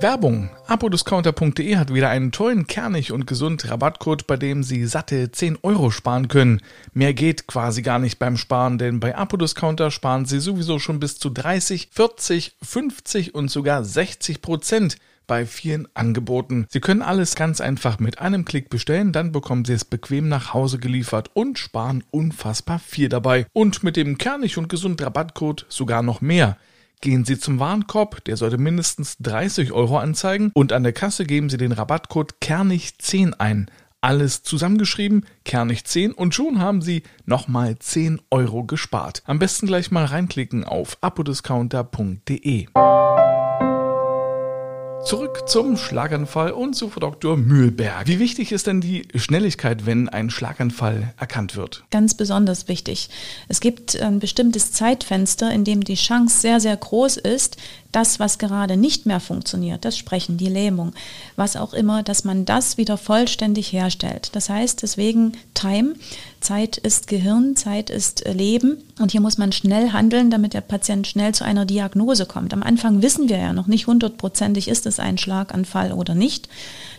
Werbung. 0.05 0.51
Apodiscounter.de 0.67 1.77
hat 1.77 1.91
wieder 1.91 2.09
einen 2.09 2.31
tollen, 2.31 2.67
kernig 2.67 3.11
und 3.11 3.25
gesund 3.25 3.67
Rabattcode, 3.67 4.27
bei 4.27 4.37
dem 4.37 4.61
Sie 4.61 4.85
satte 4.85 5.31
10 5.31 5.57
Euro 5.63 5.89
sparen 5.89 6.27
können. 6.27 6.61
Mehr 6.93 7.15
geht 7.15 7.47
quasi 7.47 7.81
gar 7.81 7.97
nicht 7.97 8.19
beim 8.19 8.37
Sparen, 8.37 8.77
denn 8.77 8.99
bei 8.99 9.17
Apodiscounter 9.17 9.89
sparen 9.89 10.25
Sie 10.25 10.39
sowieso 10.39 10.77
schon 10.77 10.99
bis 10.99 11.17
zu 11.17 11.31
30, 11.31 11.89
40, 11.91 12.55
50 12.61 13.33
und 13.33 13.49
sogar 13.49 13.83
60 13.83 14.43
Prozent 14.43 14.97
bei 15.25 15.47
vielen 15.47 15.87
Angeboten. 15.95 16.67
Sie 16.69 16.81
können 16.81 17.01
alles 17.01 17.33
ganz 17.33 17.59
einfach 17.59 17.97
mit 17.97 18.19
einem 18.19 18.45
Klick 18.45 18.69
bestellen, 18.69 19.11
dann 19.11 19.31
bekommen 19.31 19.65
Sie 19.65 19.73
es 19.73 19.85
bequem 19.85 20.29
nach 20.29 20.53
Hause 20.53 20.77
geliefert 20.77 21.31
und 21.33 21.57
sparen 21.57 22.03
unfassbar 22.11 22.77
viel 22.77 23.09
dabei. 23.09 23.47
Und 23.53 23.81
mit 23.81 23.97
dem 23.97 24.19
kernig 24.19 24.59
und 24.59 24.69
gesund 24.69 25.01
Rabattcode 25.01 25.65
sogar 25.67 26.03
noch 26.03 26.21
mehr. 26.21 26.57
Gehen 27.05 27.23
Sie 27.23 27.37
zum 27.37 27.59
Warenkorb, 27.59 28.23
der 28.25 28.35
sollte 28.35 28.57
mindestens 28.57 29.17
30 29.19 29.73
Euro 29.73 29.99
anzeigen 29.99 30.49
und 30.55 30.73
an 30.73 30.81
der 30.81 30.91
Kasse 30.91 31.25
geben 31.25 31.51
Sie 31.51 31.57
den 31.57 31.71
Rabattcode 31.71 32.33
Kernig10 32.41 33.33
ein. 33.33 33.69
Alles 34.01 34.41
zusammengeschrieben, 34.41 35.23
Kernig10 35.45 36.13
und 36.13 36.33
schon 36.33 36.57
haben 36.59 36.81
Sie 36.81 37.03
nochmal 37.25 37.77
10 37.77 38.21
Euro 38.31 38.63
gespart. 38.63 39.21
Am 39.27 39.37
besten 39.37 39.67
gleich 39.67 39.91
mal 39.91 40.05
reinklicken 40.05 40.63
auf 40.63 40.97
apodiscounter.de. 41.01 42.69
Zurück 45.05 45.47
zum 45.47 45.77
Schlaganfall 45.77 46.49
und 46.49 46.73
zu 46.73 46.89
Frau 46.89 46.99
Dr. 46.99 47.37
Mühlberg. 47.37 48.07
Wie 48.07 48.17
wichtig 48.17 48.51
ist 48.51 48.65
denn 48.65 48.81
die 48.81 49.07
Schnelligkeit, 49.13 49.85
wenn 49.85 50.09
ein 50.09 50.31
Schlaganfall 50.31 51.13
erkannt 51.19 51.55
wird? 51.55 51.83
Ganz 51.91 52.15
besonders 52.15 52.67
wichtig. 52.67 53.09
Es 53.47 53.59
gibt 53.59 54.01
ein 54.01 54.17
bestimmtes 54.17 54.71
Zeitfenster, 54.71 55.51
in 55.51 55.63
dem 55.63 55.83
die 55.83 55.93
Chance 55.93 56.41
sehr, 56.41 56.59
sehr 56.59 56.75
groß 56.75 57.17
ist, 57.17 57.57
das, 57.95 58.19
was 58.19 58.37
gerade 58.37 58.75
nicht 58.75 59.05
mehr 59.05 59.19
funktioniert, 59.19 59.85
das 59.85 59.97
Sprechen, 59.97 60.37
die 60.37 60.49
Lähmung, 60.49 60.93
was 61.35 61.55
auch 61.55 61.73
immer, 61.73 62.03
dass 62.03 62.25
man 62.25 62.43
das 62.43 62.77
wieder 62.77 62.97
vollständig 62.97 63.71
herstellt. 63.71 64.29
Das 64.33 64.49
heißt 64.49 64.81
deswegen 64.81 65.33
Time, 65.53 65.93
Zeit 66.41 66.77
ist 66.77 67.07
Gehirn, 67.07 67.55
Zeit 67.55 67.89
ist 67.89 68.25
Leben 68.27 68.77
und 68.99 69.11
hier 69.11 69.21
muss 69.21 69.37
man 69.37 69.51
schnell 69.51 69.93
handeln, 69.93 70.29
damit 70.29 70.53
der 70.53 70.61
Patient 70.61 71.07
schnell 71.07 71.33
zu 71.33 71.45
einer 71.45 71.65
Diagnose 71.65 72.25
kommt. 72.25 72.53
Am 72.53 72.63
Anfang 72.63 73.01
wissen 73.01 73.29
wir 73.29 73.37
ja 73.37 73.53
noch 73.53 73.67
nicht 73.67 73.87
hundertprozentig, 73.87 74.67
ist 74.67 74.85
es 74.85 74.99
ein 74.99 75.17
Schlaganfall 75.17 75.93
oder 75.93 76.15
nicht. 76.15 76.49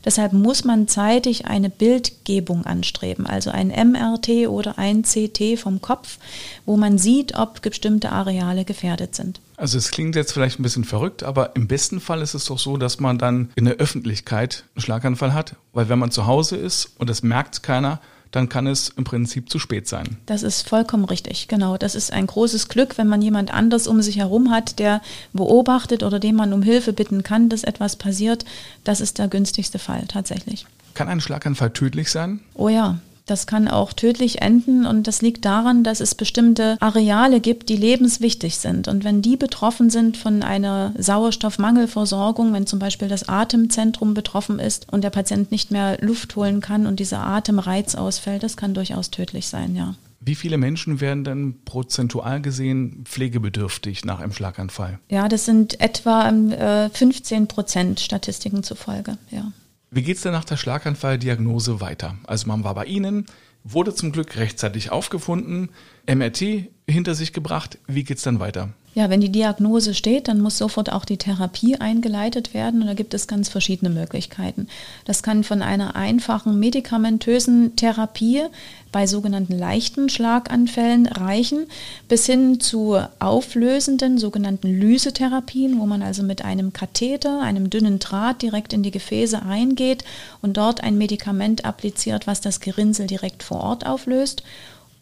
Deshalb 0.07 0.33
muss 0.33 0.63
man 0.63 0.87
zeitig 0.87 1.47
eine 1.47 1.69
Bildgebung 1.69 2.65
anstreben, 2.65 3.27
also 3.27 3.51
ein 3.51 3.69
MRT 3.69 4.47
oder 4.47 4.79
ein 4.79 5.03
CT 5.03 5.59
vom 5.59 5.83
Kopf, 5.83 6.19
wo 6.65 6.77
man 6.77 6.97
sieht, 6.97 7.35
ob 7.35 7.61
bestimmte 7.61 8.13
Areale 8.13 8.65
gefährdet 8.65 9.17
sind. 9.17 9.41
Also 9.57 9.77
es 9.79 9.91
klingt 9.91 10.15
jetzt 10.15 10.31
vielleicht 10.33 10.61
ein 10.61 10.63
bisschen 10.63 10.85
verrückt, 10.85 11.25
aber 11.25 11.57
im 11.57 11.67
besten 11.67 11.99
Fall 11.99 12.23
ist 12.23 12.35
es 12.35 12.45
doch 12.45 12.61
so, 12.61 12.77
dass 12.77 13.01
man 13.01 13.19
dann 13.19 13.51
in 13.57 13.65
der 13.65 13.75
Öffentlichkeit 13.75 14.65
einen 14.77 14.83
Schlaganfall 14.83 15.35
hat, 15.35 15.57
weil 15.73 15.89
wenn 15.89 15.99
man 15.99 16.13
zu 16.13 16.27
Hause 16.27 16.57
ist 16.57 16.93
und 16.99 17.11
das 17.11 17.25
merkt 17.25 17.65
keiner, 17.65 18.01
dann 18.31 18.49
kann 18.49 18.67
es 18.67 18.89
im 18.91 19.05
Prinzip 19.05 19.51
zu 19.51 19.59
spät 19.59 19.89
sein. 19.89 20.17
Das 20.27 20.43
ist 20.43 20.69
vollkommen 20.69 21.05
richtig, 21.05 21.49
genau. 21.49 21.77
Das 21.77 21.95
ist 21.95 22.13
ein 22.13 22.27
großes 22.27 22.69
Glück, 22.69 22.99
wenn 22.99 23.09
man 23.09 23.23
jemand 23.23 23.53
anders 23.53 23.87
um 23.87 24.03
sich 24.03 24.19
herum 24.19 24.51
hat, 24.51 24.79
der 24.79 25.01
beobachtet 25.33 26.03
oder 26.03 26.19
den 26.19 26.37
man 26.37 26.53
um 26.53 26.63
Hilfe 26.63 26.93
bitten 26.93 27.23
kann, 27.23 27.49
dass 27.49 27.65
etwas 27.65 27.97
passiert. 27.97 28.45
Das 28.85 29.01
ist 29.01 29.19
der 29.19 29.29
günstigste 29.29 29.79
Fall 29.79 30.05
tatsächlich. 30.09 30.67
Kann 30.95 31.09
ein 31.09 31.21
Schlaganfall 31.21 31.71
tödlich 31.71 32.11
sein? 32.11 32.41
Oh 32.55 32.69
ja, 32.69 32.99
das 33.27 33.47
kann 33.47 33.69
auch 33.69 33.93
tödlich 33.93 34.41
enden 34.41 34.87
und 34.87 35.07
das 35.07 35.21
liegt 35.21 35.45
daran, 35.45 35.83
dass 35.83 36.01
es 36.01 36.15
bestimmte 36.15 36.77
Areale 36.81 37.41
gibt, 37.41 37.69
die 37.69 37.77
lebenswichtig 37.77 38.57
sind. 38.57 38.87
Und 38.87 39.05
wenn 39.05 39.21
die 39.21 39.37
betroffen 39.37 39.91
sind 39.91 40.17
von 40.17 40.43
einer 40.43 40.95
Sauerstoffmangelversorgung, 40.97 42.53
wenn 42.53 42.67
zum 42.67 42.79
Beispiel 42.79 43.09
das 43.09 43.29
Atemzentrum 43.29 44.15
betroffen 44.15 44.61
ist 44.61 44.93
und 44.93 45.03
der 45.03 45.11
Patient 45.11 45.51
nicht 45.51 45.73
mehr 45.73 45.99
Luft 46.01 46.37
holen 46.37 46.61
kann 46.61 46.87
und 46.87 47.01
dieser 47.01 47.21
Atemreiz 47.21 47.97
ausfällt, 47.97 48.45
das 48.45 48.57
kann 48.57 48.75
durchaus 48.75 49.11
tödlich 49.11 49.49
sein, 49.49 49.75
ja. 49.75 49.95
Wie 50.21 50.35
viele 50.35 50.59
Menschen 50.59 51.01
werden 51.01 51.23
denn 51.23 51.55
prozentual 51.65 52.41
gesehen 52.41 53.05
pflegebedürftig 53.05 54.05
nach 54.05 54.19
einem 54.19 54.33
Schlaganfall? 54.33 54.99
Ja, 55.09 55.29
das 55.29 55.45
sind 55.45 55.79
etwa 55.81 56.29
äh, 56.31 56.91
15 56.91 57.47
Prozent 57.47 58.01
Statistiken 58.01 58.65
zufolge, 58.65 59.19
ja. 59.31 59.53
Wie 59.91 60.03
geht 60.03 60.17
es 60.17 60.23
denn 60.23 60.33
nach 60.33 60.45
der 60.45 60.57
Schlaganfalldiagnose 60.57 61.81
weiter? 61.81 62.17
Also 62.27 62.49
man 62.49 62.65
war 62.65 62.75
bei 62.75 62.87
Ihnen, 62.87 63.27
wurde 63.63 63.95
zum 63.95 64.13
Glück 64.13 64.37
rechtzeitig 64.37 64.91
aufgefunden, 64.91 65.71
MRT 66.09 66.71
hinter 66.89 67.15
sich 67.15 67.33
gebracht. 67.33 67.79
Wie 67.87 68.05
geht 68.05 68.19
es 68.19 68.25
dann 68.25 68.41
weiter? 68.41 68.71
Ja, 68.97 69.11
wenn 69.11 69.21
die 69.21 69.31
Diagnose 69.31 69.93
steht, 69.93 70.27
dann 70.27 70.41
muss 70.41 70.57
sofort 70.57 70.91
auch 70.91 71.05
die 71.05 71.19
Therapie 71.19 71.77
eingeleitet 71.77 72.55
werden 72.55 72.81
und 72.81 72.87
da 72.87 72.95
gibt 72.95 73.13
es 73.13 73.27
ganz 73.27 73.51
verschiedene 73.51 73.91
Möglichkeiten. 73.91 74.69
Das 75.05 75.23
kann 75.23 75.45
von 75.45 75.61
einer 75.61 75.97
einfachen 75.97 76.59
medikamentösen 76.59 77.77
Therapie 77.77 78.45
bei 78.93 79.07
sogenannten 79.07 79.53
leichten 79.53 80.09
Schlaganfällen 80.09 81.09
reichen, 81.09 81.67
bis 82.09 82.25
hin 82.25 82.59
zu 82.59 82.99
auflösenden 83.19 84.17
sogenannten 84.17 84.69
Lysetherapien, 84.69 85.79
wo 85.79 85.85
man 85.85 86.01
also 86.01 86.23
mit 86.23 86.43
einem 86.43 86.73
Katheter, 86.73 87.43
einem 87.43 87.69
dünnen 87.69 87.99
Draht 87.99 88.41
direkt 88.41 88.73
in 88.73 88.83
die 88.83 88.93
Gefäße 88.93 89.43
eingeht 89.43 90.05
und 90.41 90.57
dort 90.57 90.83
ein 90.83 90.97
Medikament 90.97 91.67
appliziert, 91.67 92.27
was 92.27 92.41
das 92.41 92.61
Gerinnsel 92.61 93.07
direkt 93.07 93.43
vor 93.43 93.61
Ort 93.61 93.85
auflöst. 93.85 94.43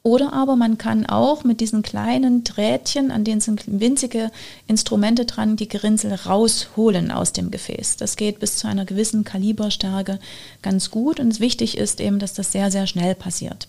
Oder 0.07 0.35
aber 0.35 0.55
man 0.55 0.77
kann 0.77 1.07
auch 1.07 1.45
mit 1.45 1.63
diesen 1.63 1.81
kleinen 1.81 2.45
Drähtchen, 2.45 3.11
an 3.11 3.25
denen 3.25 3.41
sind 3.41 3.63
winzige 3.67 4.31
Instrumente 4.67 5.25
dran, 5.25 5.57
die 5.57 5.67
Gerinnsel 5.67 6.13
rausholen 6.13 7.11
aus 7.11 7.33
dem 7.33 7.51
Gefäß. 7.51 7.97
Das 7.97 8.17
geht 8.17 8.39
bis 8.39 8.59
zu 8.59 8.69
einer 8.69 8.85
gewissen 8.85 9.25
Kaliberstärke 9.25 10.19
ganz 10.61 10.91
gut 10.91 11.21
und 11.21 11.41
wichtig 11.41 11.79
ist 11.79 12.03
eben, 12.03 12.19
dass 12.19 12.35
das 12.35 12.53
sehr, 12.53 12.71
sehr 12.71 12.87
schnell 12.87 13.15
passiert. 13.15 13.67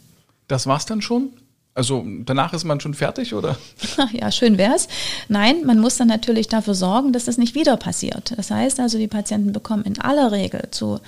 Das 0.50 0.68
war's 0.68 0.86
dann 0.86 1.02
schon? 1.02 1.30
Also 1.74 2.06
danach 2.26 2.54
ist 2.54 2.66
man 2.66 2.82
schon 2.82 2.94
fertig, 2.94 3.34
oder? 3.34 3.58
Ja, 4.12 4.30
schön 4.30 4.58
wär's. 4.58 4.90
Nein, 5.30 5.66
man 5.66 5.80
muss 5.80 5.96
dann 5.96 6.10
natürlich 6.10 6.50
dafür 6.50 6.74
sorgen, 6.74 7.14
dass 7.14 7.26
das 7.26 7.38
nicht 7.38 7.56
wieder 7.56 7.78
passiert. 7.78 8.34
Das 8.36 8.52
heißt 8.52 8.82
also, 8.82 8.98
die 8.98 9.08
Patienten 9.08 9.54
bekommen 9.54 9.86
in 9.86 10.00
aller 10.02 10.34
Regel 10.34 10.68
zu 10.72 11.00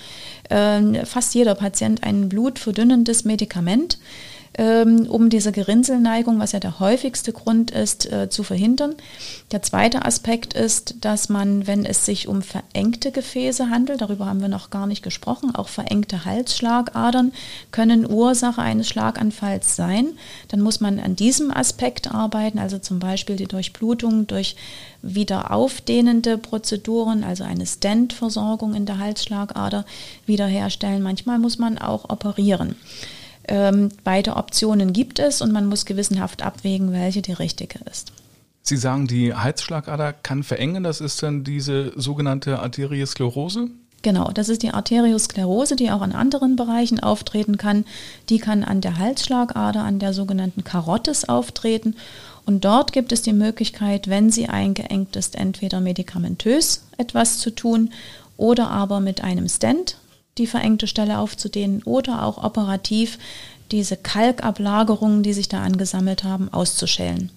äh, 0.50 1.06
fast 1.06 1.36
jeder 1.36 1.56
Patient 1.56 2.04
ein 2.04 2.30
blutverdünnendes 2.30 3.26
Medikament 3.26 3.98
um 4.58 5.30
diese 5.30 5.52
Gerinnselneigung, 5.52 6.40
was 6.40 6.52
ja 6.52 6.60
der 6.60 6.80
häufigste 6.80 7.32
Grund 7.32 7.70
ist, 7.70 8.12
äh, 8.12 8.28
zu 8.30 8.42
verhindern. 8.42 8.96
Der 9.52 9.62
zweite 9.62 10.04
Aspekt 10.04 10.56
ist, 10.56 10.96
dass 11.02 11.30
man, 11.30 11.68
wenn 11.68 11.86
es 11.86 12.06
sich 12.06 12.28
um 12.28 12.42
verengte 12.42 13.12
Gefäße 13.12 13.70
handelt, 13.70 14.02
darüber 14.02 14.26
haben 14.26 14.42
wir 14.42 14.48
noch 14.48 14.72
gar 14.72 14.88
nicht 14.88 15.04
gesprochen, 15.04 15.54
auch 15.54 15.68
verengte 15.68 16.26
Halsschlagadern 16.26 17.34
können 17.72 18.10
Ursache 18.10 18.62
eines 18.62 18.88
Schlaganfalls 18.90 19.76
sein. 19.76 20.08
Dann 20.48 20.62
muss 20.62 20.80
man 20.80 21.00
an 21.00 21.16
diesem 21.16 21.52
Aspekt 21.52 22.12
arbeiten, 22.12 22.58
also 22.58 22.80
zum 22.80 22.98
Beispiel 22.98 23.36
die 23.36 23.48
Durchblutung 23.48 24.26
durch 24.26 24.56
wieder 25.04 25.52
aufdehnende 25.52 26.40
Prozeduren, 26.40 27.24
also 27.24 27.44
eine 27.44 27.68
Stent-Versorgung 27.68 28.74
in 28.74 28.88
der 28.88 28.98
Halsschlagader 28.98 29.86
wiederherstellen. 30.26 31.04
Manchmal 31.04 31.38
muss 31.38 31.60
man 31.60 31.78
auch 31.78 32.10
operieren. 32.10 32.76
Ähm, 33.48 33.90
beide 34.04 34.36
Optionen 34.36 34.94
gibt 34.94 35.20
es 35.20 35.42
und 35.42 35.52
man 35.52 35.68
muss 35.68 35.86
gewissenhaft 35.86 36.42
abwägen, 36.42 36.92
welche 36.92 37.22
die 37.22 37.34
richtige 37.34 37.80
ist. 37.90 38.12
Sie 38.62 38.78
sagen, 38.78 39.08
die 39.08 39.34
Halsschlagader 39.34 40.12
kann 40.12 40.44
verengen. 40.44 40.84
Das 40.84 41.00
ist 41.00 41.24
dann 41.24 41.46
diese 41.46 41.94
sogenannte 41.96 42.60
Arteriosklerose? 42.60 43.70
Genau, 44.02 44.30
das 44.32 44.50
ist 44.50 44.62
die 44.62 44.72
Arteriosklerose, 44.72 45.76
die 45.76 45.90
auch 45.90 46.04
in 46.04 46.12
anderen 46.12 46.56
Bereichen 46.56 47.00
auftreten 47.00 47.58
kann. 47.58 47.86
Die 48.30 48.40
kann 48.40 48.64
an 48.64 48.82
der 48.82 48.98
Halsschlagader, 48.98 49.84
an 49.84 50.00
der 50.00 50.14
sogenannten 50.14 50.64
Karottes 50.64 51.28
auftreten. 51.28 51.96
Und 52.46 52.64
dort 52.64 52.94
gibt 52.94 53.12
es 53.12 53.22
die 53.22 53.34
Möglichkeit, 53.34 54.08
wenn 54.08 54.30
sie 54.30 54.48
eingeengt 54.48 55.16
ist, 55.16 55.36
entweder 55.36 55.82
medikamentös 55.82 56.84
etwas 56.98 57.40
zu 57.40 57.52
tun 57.52 57.92
oder 58.38 58.70
aber 58.70 59.00
mit 59.00 59.22
einem 59.24 59.50
Stent, 59.50 59.98
die 60.38 60.48
verengte 60.48 60.88
Stelle 60.88 61.20
aufzudehnen 61.20 61.84
oder 61.84 62.24
auch 62.24 62.44
operativ 62.44 63.18
diese 63.72 63.98
Kalkablagerungen, 63.98 65.24
die 65.24 65.34
sich 65.34 65.50
da 65.50 65.64
angesammelt 65.64 66.24
haben, 66.24 66.52
auszuschälen. 66.54 67.32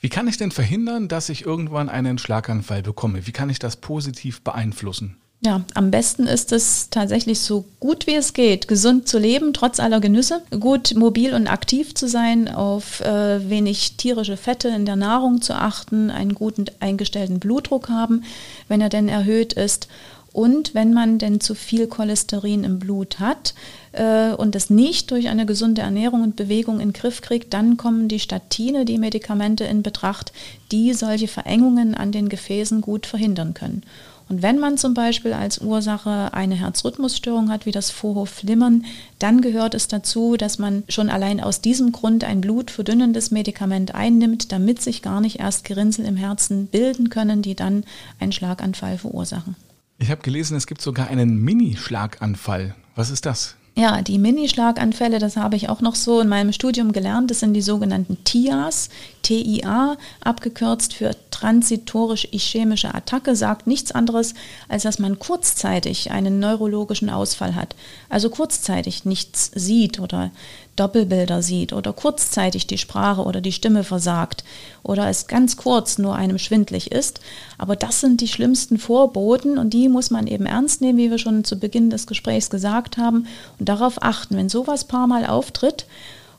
Wie 0.00 0.08
kann 0.08 0.28
ich 0.28 0.36
denn 0.36 0.50
verhindern, 0.50 1.08
dass 1.08 1.28
ich 1.28 1.44
irgendwann 1.44 1.88
einen 1.88 2.18
Schlaganfall 2.18 2.82
bekomme? 2.82 3.26
Wie 3.26 3.32
kann 3.32 3.50
ich 3.50 3.58
das 3.58 3.76
positiv 3.76 4.42
beeinflussen? 4.42 5.16
Ja, 5.44 5.62
am 5.74 5.90
besten 5.90 6.26
ist 6.26 6.50
es 6.52 6.88
tatsächlich 6.90 7.40
so 7.40 7.66
gut 7.78 8.06
wie 8.06 8.14
es 8.14 8.32
geht, 8.32 8.68
gesund 8.68 9.06
zu 9.06 9.18
leben, 9.18 9.52
trotz 9.52 9.80
aller 9.80 10.00
Genüsse, 10.00 10.42
gut 10.60 10.94
mobil 10.96 11.34
und 11.34 11.46
aktiv 11.46 11.94
zu 11.94 12.08
sein, 12.08 12.48
auf 12.48 13.00
äh, 13.00 13.48
wenig 13.48 13.96
tierische 13.96 14.38
Fette 14.38 14.68
in 14.68 14.86
der 14.86 14.96
Nahrung 14.96 15.42
zu 15.42 15.54
achten, 15.54 16.10
einen 16.10 16.34
guten 16.34 16.64
eingestellten 16.80 17.38
Blutdruck 17.38 17.90
haben, 17.90 18.24
wenn 18.68 18.80
er 18.80 18.88
denn 18.88 19.08
erhöht 19.08 19.52
ist. 19.52 19.88
Und 20.36 20.74
wenn 20.74 20.92
man 20.92 21.16
denn 21.16 21.40
zu 21.40 21.54
viel 21.54 21.86
Cholesterin 21.86 22.62
im 22.62 22.78
Blut 22.78 23.20
hat 23.20 23.54
äh, 23.92 24.34
und 24.34 24.54
das 24.54 24.68
nicht 24.68 25.10
durch 25.10 25.28
eine 25.28 25.46
gesunde 25.46 25.80
Ernährung 25.80 26.22
und 26.22 26.36
Bewegung 26.36 26.78
in 26.78 26.88
den 26.88 26.92
Griff 26.92 27.22
kriegt, 27.22 27.54
dann 27.54 27.78
kommen 27.78 28.06
die 28.06 28.20
Statine, 28.20 28.84
die 28.84 28.98
Medikamente 28.98 29.64
in 29.64 29.82
Betracht, 29.82 30.34
die 30.72 30.92
solche 30.92 31.26
Verengungen 31.26 31.94
an 31.94 32.12
den 32.12 32.28
Gefäßen 32.28 32.82
gut 32.82 33.06
verhindern 33.06 33.54
können. 33.54 33.82
Und 34.28 34.42
wenn 34.42 34.58
man 34.58 34.76
zum 34.76 34.92
Beispiel 34.92 35.32
als 35.32 35.56
Ursache 35.62 36.34
eine 36.34 36.56
Herzrhythmusstörung 36.56 37.48
hat, 37.48 37.64
wie 37.64 37.72
das 37.72 37.90
Vorhofflimmern, 37.90 38.84
dann 39.18 39.40
gehört 39.40 39.74
es 39.74 39.88
dazu, 39.88 40.36
dass 40.36 40.58
man 40.58 40.84
schon 40.90 41.08
allein 41.08 41.40
aus 41.40 41.62
diesem 41.62 41.92
Grund 41.92 42.24
ein 42.24 42.42
blutverdünnendes 42.42 43.30
Medikament 43.30 43.94
einnimmt, 43.94 44.52
damit 44.52 44.82
sich 44.82 45.00
gar 45.00 45.22
nicht 45.22 45.40
erst 45.40 45.64
Gerinnsel 45.64 46.04
im 46.04 46.16
Herzen 46.16 46.66
bilden 46.66 47.08
können, 47.08 47.40
die 47.40 47.54
dann 47.54 47.84
einen 48.20 48.32
Schlaganfall 48.32 48.98
verursachen. 48.98 49.56
Ich 49.98 50.10
habe 50.10 50.22
gelesen, 50.22 50.56
es 50.56 50.66
gibt 50.66 50.82
sogar 50.82 51.08
einen 51.08 51.42
Mini-Schlaganfall. 51.42 52.74
Was 52.94 53.10
ist 53.10 53.24
das? 53.24 53.56
Ja, 53.78 54.00
die 54.00 54.18
Mini-Schlaganfälle, 54.18 55.18
das 55.18 55.36
habe 55.36 55.56
ich 55.56 55.68
auch 55.68 55.82
noch 55.82 55.96
so 55.96 56.20
in 56.20 56.28
meinem 56.28 56.52
Studium 56.54 56.92
gelernt. 56.92 57.30
Das 57.30 57.40
sind 57.40 57.52
die 57.52 57.60
sogenannten 57.60 58.24
TIAs, 58.24 58.88
TIA, 59.20 59.98
abgekürzt 60.20 60.94
für 60.94 61.14
transitorisch-ischämische 61.30 62.94
Attacke, 62.94 63.36
sagt 63.36 63.66
nichts 63.66 63.92
anderes, 63.92 64.32
als 64.68 64.84
dass 64.84 64.98
man 64.98 65.18
kurzzeitig 65.18 66.10
einen 66.10 66.38
neurologischen 66.38 67.10
Ausfall 67.10 67.54
hat. 67.54 67.76
Also 68.08 68.30
kurzzeitig 68.30 69.04
nichts 69.04 69.50
sieht 69.54 70.00
oder 70.00 70.30
Doppelbilder 70.76 71.42
sieht 71.42 71.72
oder 71.72 71.92
kurzzeitig 71.92 72.66
die 72.66 72.78
Sprache 72.78 73.22
oder 73.22 73.40
die 73.40 73.52
Stimme 73.52 73.82
versagt 73.82 74.44
oder 74.82 75.08
es 75.08 75.26
ganz 75.26 75.56
kurz 75.56 75.98
nur 75.98 76.14
einem 76.14 76.38
schwindlig 76.38 76.92
ist. 76.92 77.20
Aber 77.58 77.76
das 77.76 78.00
sind 78.00 78.20
die 78.20 78.28
schlimmsten 78.28 78.78
Vorboten 78.78 79.58
und 79.58 79.70
die 79.70 79.88
muss 79.88 80.10
man 80.10 80.26
eben 80.26 80.46
ernst 80.46 80.80
nehmen, 80.80 80.98
wie 80.98 81.10
wir 81.10 81.18
schon 81.18 81.44
zu 81.44 81.58
Beginn 81.58 81.90
des 81.90 82.06
Gesprächs 82.06 82.50
gesagt 82.50 82.98
haben 82.98 83.26
und 83.58 83.68
darauf 83.68 84.02
achten. 84.02 84.36
Wenn 84.36 84.48
sowas 84.48 84.84
paar 84.84 85.06
Mal 85.06 85.26
auftritt 85.26 85.86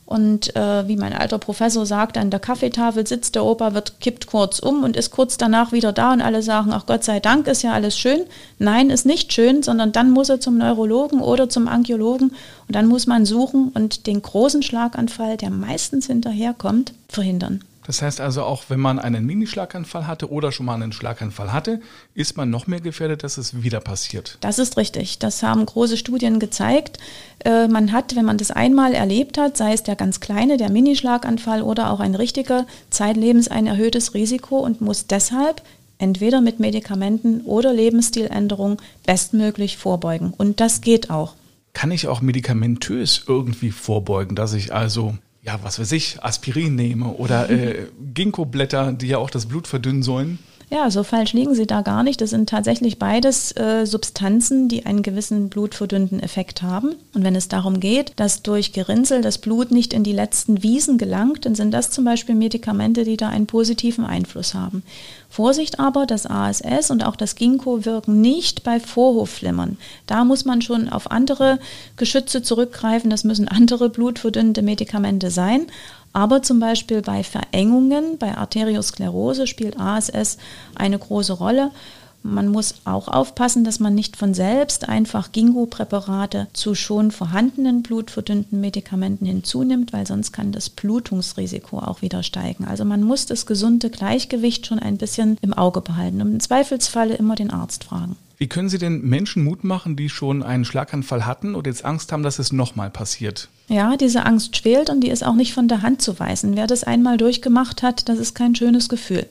und 0.08 0.56
äh, 0.56 0.88
wie 0.88 0.96
mein 0.96 1.12
alter 1.12 1.36
Professor 1.36 1.84
sagt, 1.84 2.16
an 2.16 2.30
der 2.30 2.40
Kaffeetafel 2.40 3.06
sitzt 3.06 3.34
der 3.34 3.44
Opa, 3.44 3.74
wird 3.74 4.00
kippt 4.00 4.26
kurz 4.26 4.58
um 4.58 4.82
und 4.82 4.96
ist 4.96 5.10
kurz 5.10 5.36
danach 5.36 5.70
wieder 5.70 5.92
da 5.92 6.14
und 6.14 6.22
alle 6.22 6.40
sagen, 6.40 6.72
ach 6.72 6.86
Gott 6.86 7.04
sei 7.04 7.20
Dank, 7.20 7.46
ist 7.46 7.60
ja 7.60 7.74
alles 7.74 7.98
schön. 7.98 8.20
Nein, 8.58 8.88
ist 8.88 9.04
nicht 9.04 9.34
schön, 9.34 9.62
sondern 9.62 9.92
dann 9.92 10.10
muss 10.10 10.30
er 10.30 10.40
zum 10.40 10.56
Neurologen 10.56 11.20
oder 11.20 11.50
zum 11.50 11.68
Angiologen 11.68 12.30
und 12.30 12.74
dann 12.74 12.86
muss 12.86 13.06
man 13.06 13.26
suchen 13.26 13.68
und 13.74 14.06
den 14.06 14.22
großen 14.22 14.62
Schlaganfall, 14.62 15.36
der 15.36 15.50
meistens 15.50 16.06
hinterherkommt, 16.06 16.94
verhindern. 17.10 17.62
Das 17.88 18.02
heißt 18.02 18.20
also, 18.20 18.42
auch 18.42 18.64
wenn 18.68 18.80
man 18.80 18.98
einen 18.98 19.24
Minischlaganfall 19.24 20.06
hatte 20.06 20.30
oder 20.30 20.52
schon 20.52 20.66
mal 20.66 20.74
einen 20.74 20.92
Schlaganfall 20.92 21.54
hatte, 21.54 21.80
ist 22.12 22.36
man 22.36 22.50
noch 22.50 22.66
mehr 22.66 22.82
gefährdet, 22.82 23.24
dass 23.24 23.38
es 23.38 23.62
wieder 23.62 23.80
passiert. 23.80 24.36
Das 24.42 24.58
ist 24.58 24.76
richtig. 24.76 25.18
Das 25.18 25.42
haben 25.42 25.64
große 25.64 25.96
Studien 25.96 26.38
gezeigt. 26.38 26.98
Äh, 27.46 27.66
man 27.66 27.90
hat, 27.92 28.14
wenn 28.14 28.26
man 28.26 28.36
das 28.36 28.50
einmal 28.50 28.92
erlebt 28.92 29.38
hat, 29.38 29.56
sei 29.56 29.72
es 29.72 29.84
der 29.84 29.96
ganz 29.96 30.20
kleine, 30.20 30.58
der 30.58 30.70
Minischlaganfall 30.70 31.62
oder 31.62 31.90
auch 31.90 32.00
ein 32.00 32.14
richtiger, 32.14 32.66
zeitlebens 32.90 33.48
ein 33.48 33.66
erhöhtes 33.66 34.12
Risiko 34.12 34.58
und 34.58 34.82
muss 34.82 35.06
deshalb 35.06 35.62
entweder 35.96 36.42
mit 36.42 36.60
Medikamenten 36.60 37.40
oder 37.40 37.72
Lebensstiländerung 37.72 38.82
bestmöglich 39.06 39.78
vorbeugen. 39.78 40.34
Und 40.36 40.60
das 40.60 40.82
geht 40.82 41.08
auch. 41.08 41.36
Kann 41.72 41.90
ich 41.90 42.06
auch 42.06 42.20
medikamentös 42.20 43.24
irgendwie 43.26 43.70
vorbeugen, 43.70 44.36
dass 44.36 44.52
ich 44.52 44.74
also 44.74 45.16
ja, 45.48 45.58
was 45.62 45.78
weiß 45.78 45.92
ich, 45.92 46.22
Aspirin 46.22 46.74
nehme 46.74 47.06
oder 47.06 47.48
äh, 47.48 47.86
Ginkgo-Blätter, 48.12 48.92
die 48.92 49.08
ja 49.08 49.16
auch 49.16 49.30
das 49.30 49.46
Blut 49.46 49.66
verdünnen 49.66 50.02
sollen. 50.02 50.38
Ja, 50.70 50.90
so 50.90 51.02
falsch 51.02 51.32
liegen 51.32 51.54
Sie 51.54 51.66
da 51.66 51.80
gar 51.80 52.02
nicht. 52.02 52.20
Das 52.20 52.28
sind 52.28 52.50
tatsächlich 52.50 52.98
beides 52.98 53.56
äh, 53.56 53.86
Substanzen, 53.86 54.68
die 54.68 54.84
einen 54.84 55.02
gewissen 55.02 55.48
blutverdünnenden 55.48 56.20
Effekt 56.20 56.60
haben. 56.60 56.94
Und 57.14 57.24
wenn 57.24 57.34
es 57.34 57.48
darum 57.48 57.80
geht, 57.80 58.12
dass 58.16 58.42
durch 58.42 58.74
Gerinnsel 58.74 59.22
das 59.22 59.38
Blut 59.38 59.70
nicht 59.70 59.94
in 59.94 60.04
die 60.04 60.12
letzten 60.12 60.62
Wiesen 60.62 60.98
gelangt, 60.98 61.46
dann 61.46 61.54
sind 61.54 61.72
das 61.72 61.90
zum 61.90 62.04
Beispiel 62.04 62.34
Medikamente, 62.34 63.04
die 63.04 63.16
da 63.16 63.30
einen 63.30 63.46
positiven 63.46 64.04
Einfluss 64.04 64.52
haben. 64.52 64.82
Vorsicht 65.30 65.80
aber, 65.80 66.04
das 66.04 66.26
ASS 66.26 66.90
und 66.90 67.02
auch 67.04 67.16
das 67.16 67.34
Ginkgo 67.34 67.86
wirken 67.86 68.20
nicht 68.20 68.62
bei 68.62 68.78
Vorhofflimmern. 68.78 69.78
Da 70.06 70.24
muss 70.24 70.44
man 70.44 70.60
schon 70.60 70.90
auf 70.90 71.10
andere 71.10 71.60
Geschütze 71.96 72.42
zurückgreifen. 72.42 73.08
Das 73.08 73.24
müssen 73.24 73.48
andere 73.48 73.88
blutverdünnende 73.88 74.60
Medikamente 74.60 75.30
sein. 75.30 75.66
Aber 76.18 76.42
zum 76.42 76.58
Beispiel 76.58 77.00
bei 77.00 77.22
Verengungen, 77.22 78.18
bei 78.18 78.36
Arteriosklerose 78.36 79.46
spielt 79.46 79.78
ASS 79.78 80.38
eine 80.74 80.98
große 80.98 81.32
Rolle. 81.34 81.70
Man 82.24 82.48
muss 82.48 82.74
auch 82.84 83.06
aufpassen, 83.06 83.62
dass 83.62 83.78
man 83.78 83.94
nicht 83.94 84.16
von 84.16 84.34
selbst 84.34 84.88
einfach 84.88 85.30
Ginkgo-Präparate 85.30 86.48
zu 86.54 86.74
schon 86.74 87.12
vorhandenen 87.12 87.84
blutverdünnten 87.84 88.60
Medikamenten 88.60 89.26
hinzunimmt, 89.26 89.92
weil 89.92 90.08
sonst 90.08 90.32
kann 90.32 90.50
das 90.50 90.70
Blutungsrisiko 90.70 91.78
auch 91.78 92.02
wieder 92.02 92.24
steigen. 92.24 92.64
Also 92.64 92.84
man 92.84 93.04
muss 93.04 93.26
das 93.26 93.46
gesunde 93.46 93.88
Gleichgewicht 93.88 94.66
schon 94.66 94.80
ein 94.80 94.98
bisschen 94.98 95.38
im 95.40 95.54
Auge 95.54 95.82
behalten 95.82 96.20
und 96.20 96.32
im 96.32 96.40
Zweifelsfalle 96.40 97.14
immer 97.14 97.36
den 97.36 97.52
Arzt 97.52 97.84
fragen. 97.84 98.16
Wie 98.38 98.46
können 98.46 98.68
Sie 98.68 98.78
den 98.78 99.02
Menschen 99.02 99.42
Mut 99.42 99.64
machen, 99.64 99.96
die 99.96 100.08
schon 100.08 100.44
einen 100.44 100.64
Schlaganfall 100.64 101.26
hatten 101.26 101.56
und 101.56 101.66
jetzt 101.66 101.84
Angst 101.84 102.12
haben, 102.12 102.22
dass 102.22 102.38
es 102.38 102.52
nochmal 102.52 102.88
passiert? 102.88 103.48
Ja, 103.66 103.96
diese 103.96 104.24
Angst 104.24 104.56
schwelt 104.56 104.90
und 104.90 105.00
die 105.00 105.10
ist 105.10 105.24
auch 105.24 105.34
nicht 105.34 105.52
von 105.52 105.66
der 105.66 105.82
Hand 105.82 106.02
zu 106.02 106.20
weisen. 106.20 106.54
Wer 106.54 106.68
das 106.68 106.84
einmal 106.84 107.16
durchgemacht 107.16 107.82
hat, 107.82 108.08
das 108.08 108.18
ist 108.20 108.34
kein 108.34 108.54
schönes 108.54 108.88
Gefühl. 108.88 109.26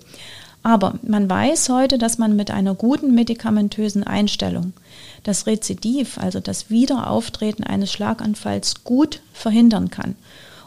Aber 0.62 0.96
man 1.04 1.30
weiß 1.30 1.70
heute, 1.70 1.98
dass 1.98 2.18
man 2.18 2.36
mit 2.36 2.52
einer 2.52 2.76
guten 2.76 3.16
medikamentösen 3.16 4.04
Einstellung 4.04 4.74
das 5.24 5.48
Rezidiv, 5.48 6.18
also 6.18 6.42
das 6.42 6.70
Wiederauftreten 6.70 7.64
eines 7.64 7.92
Schlaganfalls, 7.94 8.84
gut 8.84 9.22
verhindern 9.32 9.90
kann. 9.90 10.16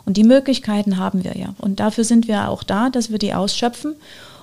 Und 0.06 0.16
die 0.16 0.24
Möglichkeiten 0.24 0.96
haben 0.96 1.24
wir 1.24 1.36
ja. 1.36 1.54
Und 1.58 1.80
dafür 1.80 2.04
sind 2.04 2.26
wir 2.26 2.48
auch 2.48 2.62
da, 2.62 2.88
dass 2.88 3.10
wir 3.10 3.18
die 3.18 3.34
ausschöpfen. 3.34 3.94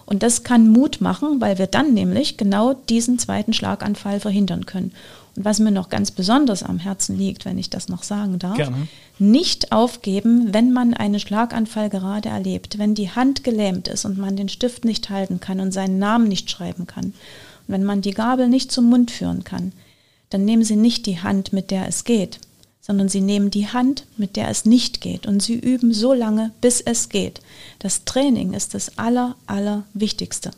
Und 0.08 0.24
das 0.24 0.44
kann 0.44 0.70
Mut 0.70 1.02
machen, 1.02 1.42
weil 1.42 1.60
wir 1.60 1.68
dann 1.68 1.94
nämlich 1.94 2.38
genau 2.38 2.74
diesen 2.74 3.20
zweiten 3.20 3.52
Schlaganfall 3.52 4.22
verhindern 4.22 4.66
können. 4.66 4.94
Und 5.36 5.44
was 5.44 5.60
mir 5.60 5.70
noch 5.70 5.90
ganz 5.90 6.12
besonders 6.12 6.64
am 6.64 6.80
Herzen 6.80 7.18
liegt, 7.18 7.44
wenn 7.44 7.58
ich 7.58 7.70
das 7.70 7.90
noch 7.90 8.04
sagen 8.04 8.40
darf, 8.40 8.56
Gerne. 8.56 8.88
nicht 9.20 9.74
aufgeben, 9.74 10.54
wenn 10.54 10.72
man 10.72 10.94
einen 10.94 11.20
Schlaganfall 11.20 11.90
gerade 11.90 12.30
erlebt, 12.30 12.80
wenn 12.80 12.96
die 12.96 13.12
Hand 13.12 13.44
gelähmt 13.44 13.90
ist 13.90 14.06
und 14.06 14.18
man 14.18 14.38
den 14.38 14.48
Stift 14.48 14.86
nicht 14.86 15.10
halten 15.10 15.42
kann 15.42 15.60
und 15.60 15.74
seinen 15.74 16.00
Namen 16.00 16.30
nicht 16.30 16.50
schreiben 16.50 16.88
kann, 16.88 17.08
und 17.08 17.14
wenn 17.68 17.84
man 17.84 18.00
die 18.02 18.12
Gabel 18.12 18.48
nicht 18.48 18.72
zum 18.72 18.90
Mund 18.90 19.12
führen 19.12 19.44
kann, 19.44 19.74
dann 20.30 20.46
nehmen 20.46 20.64
Sie 20.64 20.78
nicht 20.78 21.06
die 21.06 21.20
Hand, 21.20 21.52
mit 21.52 21.70
der 21.70 21.88
es 21.88 22.06
geht, 22.06 22.40
sondern 22.88 23.10
Sie 23.10 23.20
nehmen 23.20 23.52
die 23.52 23.68
Hand, 23.68 24.06
mit 24.16 24.38
der 24.38 24.48
es 24.48 24.66
nicht 24.66 25.02
geht 25.02 25.28
und 25.28 25.44
Sie 25.44 25.56
üben 25.56 25.94
so 25.94 26.14
lange, 26.14 26.52
bis 26.62 26.80
es 26.80 27.10
geht. 27.10 27.42
Das 27.80 28.06
Training 28.06 28.54
ist 28.54 28.74
das 28.74 28.98
Aller, 28.98 29.36
Allerwichtigste. 29.46 30.52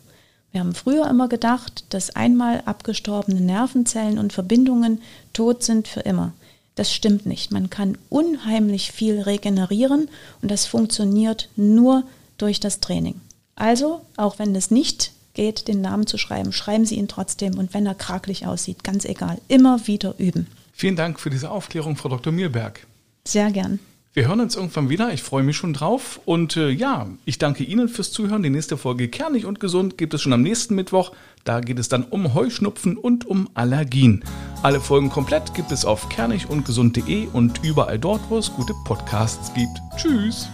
Wir 0.51 0.61
haben 0.61 0.75
früher 0.75 1.07
immer 1.09 1.27
gedacht, 1.27 1.85
dass 1.89 2.15
einmal 2.15 2.61
abgestorbene 2.65 3.41
Nervenzellen 3.41 4.19
und 4.19 4.31
Verbindungen 4.31 5.01
tot 5.33 5.63
sind 5.63 5.87
für 5.87 6.01
immer. 6.01 6.33
Das 6.75 6.93
stimmt 6.93 7.25
nicht. 7.25 7.51
Man 7.51 7.69
kann 7.69 7.97
unheimlich 8.09 8.91
viel 8.91 9.21
regenerieren 9.21 10.07
und 10.41 10.49
das 10.49 10.65
funktioniert 10.65 11.49
nur 11.55 12.03
durch 12.37 12.59
das 12.59 12.79
Training. 12.79 13.19
Also, 13.55 14.01
auch 14.15 14.39
wenn 14.39 14.55
es 14.55 14.71
nicht 14.71 15.11
geht, 15.33 15.67
den 15.67 15.81
Namen 15.81 16.07
zu 16.07 16.17
schreiben, 16.17 16.53
schreiben 16.53 16.85
Sie 16.85 16.95
ihn 16.95 17.07
trotzdem 17.07 17.57
und 17.57 17.73
wenn 17.73 17.85
er 17.85 17.95
krakelig 17.95 18.45
aussieht, 18.47 18.83
ganz 18.83 19.03
egal, 19.05 19.39
immer 19.47 19.87
wieder 19.87 20.15
üben. 20.17 20.47
Vielen 20.79 20.95
Dank 20.95 21.19
für 21.19 21.29
diese 21.29 21.51
Aufklärung, 21.51 21.97
Frau 21.97 22.07
Dr. 22.07 22.31
Mielberg. 22.31 22.87
Sehr 23.27 23.51
gern. 23.51 23.79
Wir 24.13 24.29
hören 24.29 24.39
uns 24.39 24.55
irgendwann 24.55 24.87
wieder. 24.87 25.11
Ich 25.11 25.23
freue 25.23 25.43
mich 25.43 25.57
schon 25.57 25.73
drauf. 25.73 26.21
Und 26.23 26.55
äh, 26.55 26.69
ja, 26.69 27.07
ich 27.25 27.37
danke 27.37 27.65
Ihnen 27.65 27.89
fürs 27.89 28.13
Zuhören. 28.13 28.43
Die 28.43 28.49
nächste 28.49 28.77
Folge 28.77 29.09
Kernig 29.09 29.45
und 29.45 29.59
Gesund 29.59 29.97
gibt 29.97 30.13
es 30.13 30.21
schon 30.21 30.31
am 30.31 30.41
nächsten 30.41 30.75
Mittwoch. 30.75 31.11
Da 31.43 31.59
geht 31.59 31.79
es 31.79 31.89
dann 31.89 32.03
um 32.03 32.33
Heuschnupfen 32.33 32.95
und 32.95 33.27
um 33.27 33.49
Allergien. 33.55 34.23
Alle 34.63 34.79
Folgen 34.79 35.09
komplett 35.09 35.53
gibt 35.53 35.73
es 35.73 35.83
auf 35.83 36.07
kernigundgesund.de 36.07 37.27
und 37.33 37.61
überall 37.61 37.99
dort, 37.99 38.21
wo 38.29 38.37
es 38.37 38.49
gute 38.49 38.73
Podcasts 38.85 39.53
gibt. 39.53 39.81
Tschüss. 39.97 40.47